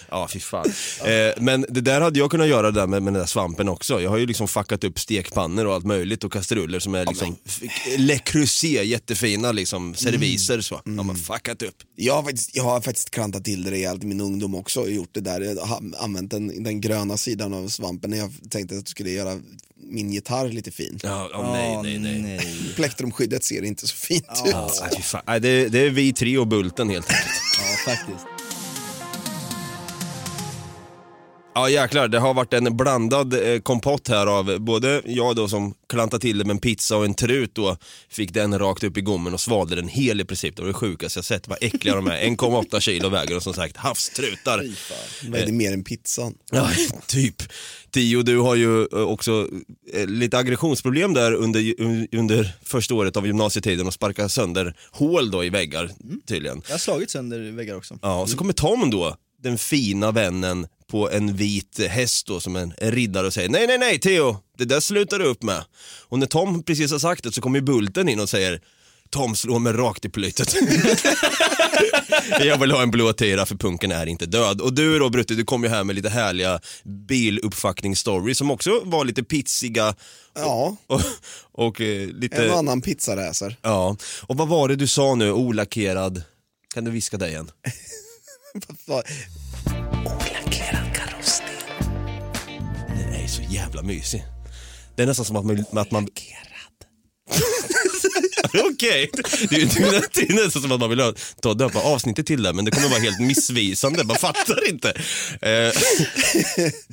[0.09, 0.65] Ja, fy fan.
[1.05, 4.01] Eh, men det där hade jag kunnat göra där med, med den där svampen också.
[4.01, 7.35] Jag har ju liksom fuckat upp stekpannor och allt möjligt och kastruller som är liksom
[7.45, 7.59] f-
[7.97, 10.75] Le Creuset, jättefina liksom serviser så.
[10.75, 11.75] Har man fuckat upp.
[12.01, 14.91] Jag har faktiskt, jag har faktiskt klantat till det rejält i min ungdom också och
[14.91, 15.41] gjort det där.
[15.41, 19.09] Jag har använt den, den gröna sidan av svampen när jag tänkte att jag skulle
[19.09, 19.39] göra
[19.91, 20.99] min gitarr lite fin.
[21.03, 21.51] Ja, ja,
[21.83, 22.41] nej, nej, nej.
[22.75, 24.81] Plektrumskyddet ser inte så fint Ja, ut.
[25.13, 25.21] nej.
[25.27, 27.25] Nej, det, det är vi tre och Bulten helt enkelt.
[27.59, 28.25] Ja, faktiskt.
[31.59, 35.73] Ja jäklar, det har varit en blandad eh, kompott här av både jag då som
[35.89, 37.77] klantade till det med en pizza och en trut då
[38.09, 40.55] fick den rakt upp i gommen och svalde den hel i princip.
[40.55, 42.21] Det var det sjukaste jag sett, vad äckliga de är.
[42.21, 44.65] 1,8 kilo väger och som sagt havstrutar.
[45.29, 46.33] Vad är det mer än pizzan?
[46.51, 46.69] Ja,
[47.07, 47.43] typ.
[47.91, 49.47] Tio, du har ju eh, också
[49.93, 51.75] eh, lite aggressionsproblem där under,
[52.15, 55.91] under första året av gymnasietiden och sparka sönder hål då i väggar
[56.27, 56.61] tydligen.
[56.65, 57.99] Jag har slagit sönder väggar också.
[58.01, 62.55] Ja, och så kommer Tom då, den fina vännen på en vit häst då som
[62.55, 65.63] en, riddare och säger nej, nej, nej Theo, det där slutar du upp med.
[66.07, 68.61] Och när Tom precis har sagt det så kommer Bulten in och säger
[69.09, 70.55] Tom slår mig rakt i plytet.
[72.39, 74.61] jag vill ha en blå tira för punken är inte död.
[74.61, 76.59] Och du då Brutte, du kom ju här med lite härliga
[77.07, 79.95] biluppfackningsstories som också var lite pitsiga
[80.33, 81.01] Ja, och,
[81.51, 82.43] och eh, lite...
[82.43, 83.55] en och annan pizzaräser.
[83.61, 86.23] Ja, och vad var det du sa nu, olackerad?
[86.73, 87.51] Kan du viska det igen?
[90.05, 91.49] Olackerad karossdel.
[92.87, 94.25] Den är så jävla mysig.
[94.95, 95.65] Det är nästan som att man...
[95.71, 96.07] Att man...
[98.73, 99.09] Okej,
[99.49, 102.53] det, är- det, det är nästan som att man vill ta döpa avsnittet till det,
[102.53, 104.89] men det kommer vara helt missvisande, man fattar inte.
[105.41, 105.73] Eh,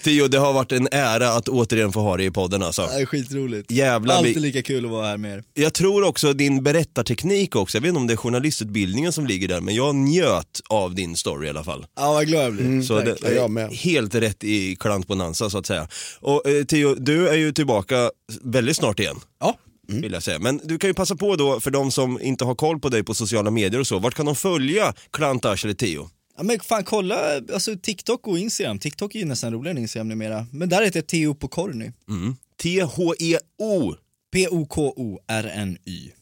[0.02, 2.86] Tio, det har varit en ära att återigen få ha dig i podden alltså.
[2.86, 3.70] Det är skitroligt.
[3.70, 5.44] Jävlar, Alltid lika kul att vara här med er.
[5.54, 9.48] Jag tror också din berättarteknik också, jag vet inte om det är journalistutbildningen som ligger
[9.48, 11.86] där, men jag njöt av din story i alla fall.
[11.96, 12.82] Ja vad glad jag blir.
[12.82, 13.70] Så det ja, jag med.
[13.72, 15.88] helt rätt i klantbonanza så att säga.
[16.20, 18.10] Och eh, Theo, du är ju tillbaka
[18.42, 19.16] väldigt snart igen.
[19.40, 19.58] Ja.
[19.88, 20.38] Vill jag säga.
[20.38, 23.04] Men du kan ju passa på då, för de som inte har koll på dig
[23.04, 26.10] på sociala medier och så, vart kan de följa Klantash eller Theo?
[26.36, 27.16] Ja men fan kolla,
[27.52, 28.78] alltså TikTok och Instagram.
[28.78, 30.46] TikTok är ju nästan roligare än Instagram numera.
[30.52, 31.92] Men där heter jag Theo Pokorny.
[32.08, 32.36] Mm.
[32.62, 33.94] T-H-E-O.
[34.32, 36.12] P-O-K-O-R-N-Y.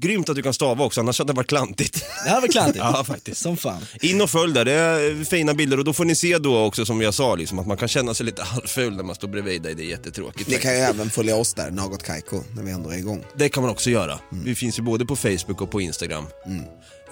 [0.00, 2.04] Grymt att du kan stava också, annars hade det varit klantigt.
[2.24, 2.78] Det här var klantigt.
[2.84, 3.40] Ja, faktiskt.
[3.40, 3.82] Som fan.
[4.00, 6.86] In och följ där, det är fina bilder och då får ni se då också
[6.86, 9.62] som jag sa, liksom, att man kan känna sig lite halvful när man står bredvid
[9.62, 10.48] dig, det är jättetråkigt.
[10.50, 13.24] Ni kan ju även följa oss där, Något Kaiko, när vi ändå är igång.
[13.36, 14.18] Det kan man också göra.
[14.44, 16.26] Vi finns ju både på Facebook och på Instagram.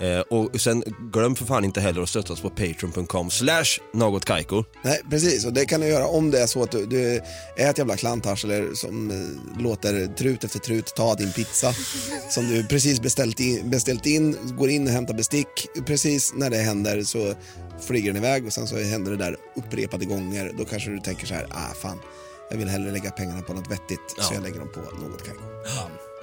[0.00, 0.82] Eh, och sen
[1.12, 4.64] glöm för fan inte heller att stötta oss på patreon.com slash nagotkaiko.
[4.82, 5.44] Nej, precis.
[5.46, 7.14] Och det kan du göra om det är så att du, du
[7.56, 11.74] är ett jävla klantarsel som eh, låter trut efter trut ta din pizza
[12.30, 15.68] som du precis beställt in, beställt in, går in och hämtar bestick.
[15.86, 17.34] Precis när det händer så
[17.86, 20.52] flyger den iväg och sen så händer det där upprepade gånger.
[20.58, 21.98] Då kanske du tänker så här, ah fan,
[22.50, 24.34] jag vill hellre lägga pengarna på något vettigt så Ja.
[24.34, 25.42] jag lägger dem på något Kaiko.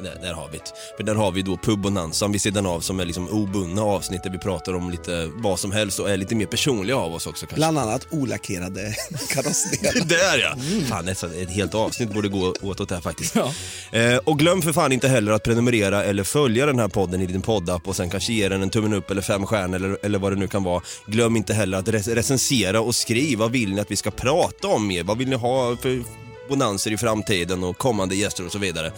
[0.03, 0.63] Där, där har vi det.
[0.97, 4.29] För där har vi då pubbonanzan vid sidan av som är liksom obundna avsnitt där
[4.29, 7.45] vi pratar om lite vad som helst och är lite mer personliga av oss också
[7.45, 7.55] kanske.
[7.55, 8.95] Bland annat olackerade
[9.33, 10.05] karossdelar.
[10.05, 10.55] Där ja!
[10.89, 13.35] Fan, nästan ett helt avsnitt borde gå åt åt det här faktiskt.
[13.35, 17.25] Eh, och glöm för fan inte heller att prenumerera eller följa den här podden i
[17.25, 20.19] din poddapp och sen kanske ge den en tummen upp eller fem stjärnor eller, eller
[20.19, 20.81] vad det nu kan vara.
[21.05, 24.67] Glöm inte heller att rec- recensera och skriv vad vill ni att vi ska prata
[24.67, 25.03] om mer?
[25.03, 26.03] Vad vill ni ha för
[26.49, 28.91] bonanser i framtiden och kommande gäster och så vidare.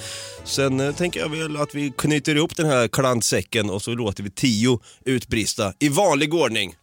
[0.44, 4.24] Sen eh, tänker jag väl att vi knyter ihop den här klantsäcken och så låter
[4.24, 6.76] vi tio utbrista i vanlig ordning.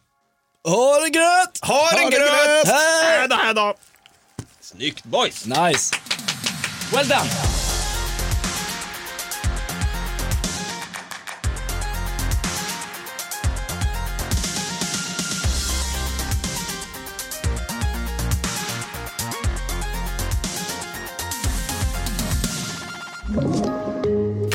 [0.63, 1.59] Ha det gröt!
[1.61, 2.67] Ha det gröt!
[2.67, 3.73] Hej!
[4.61, 5.45] Snyggt boys!
[5.45, 5.95] Nice.
[6.93, 7.58] Well done.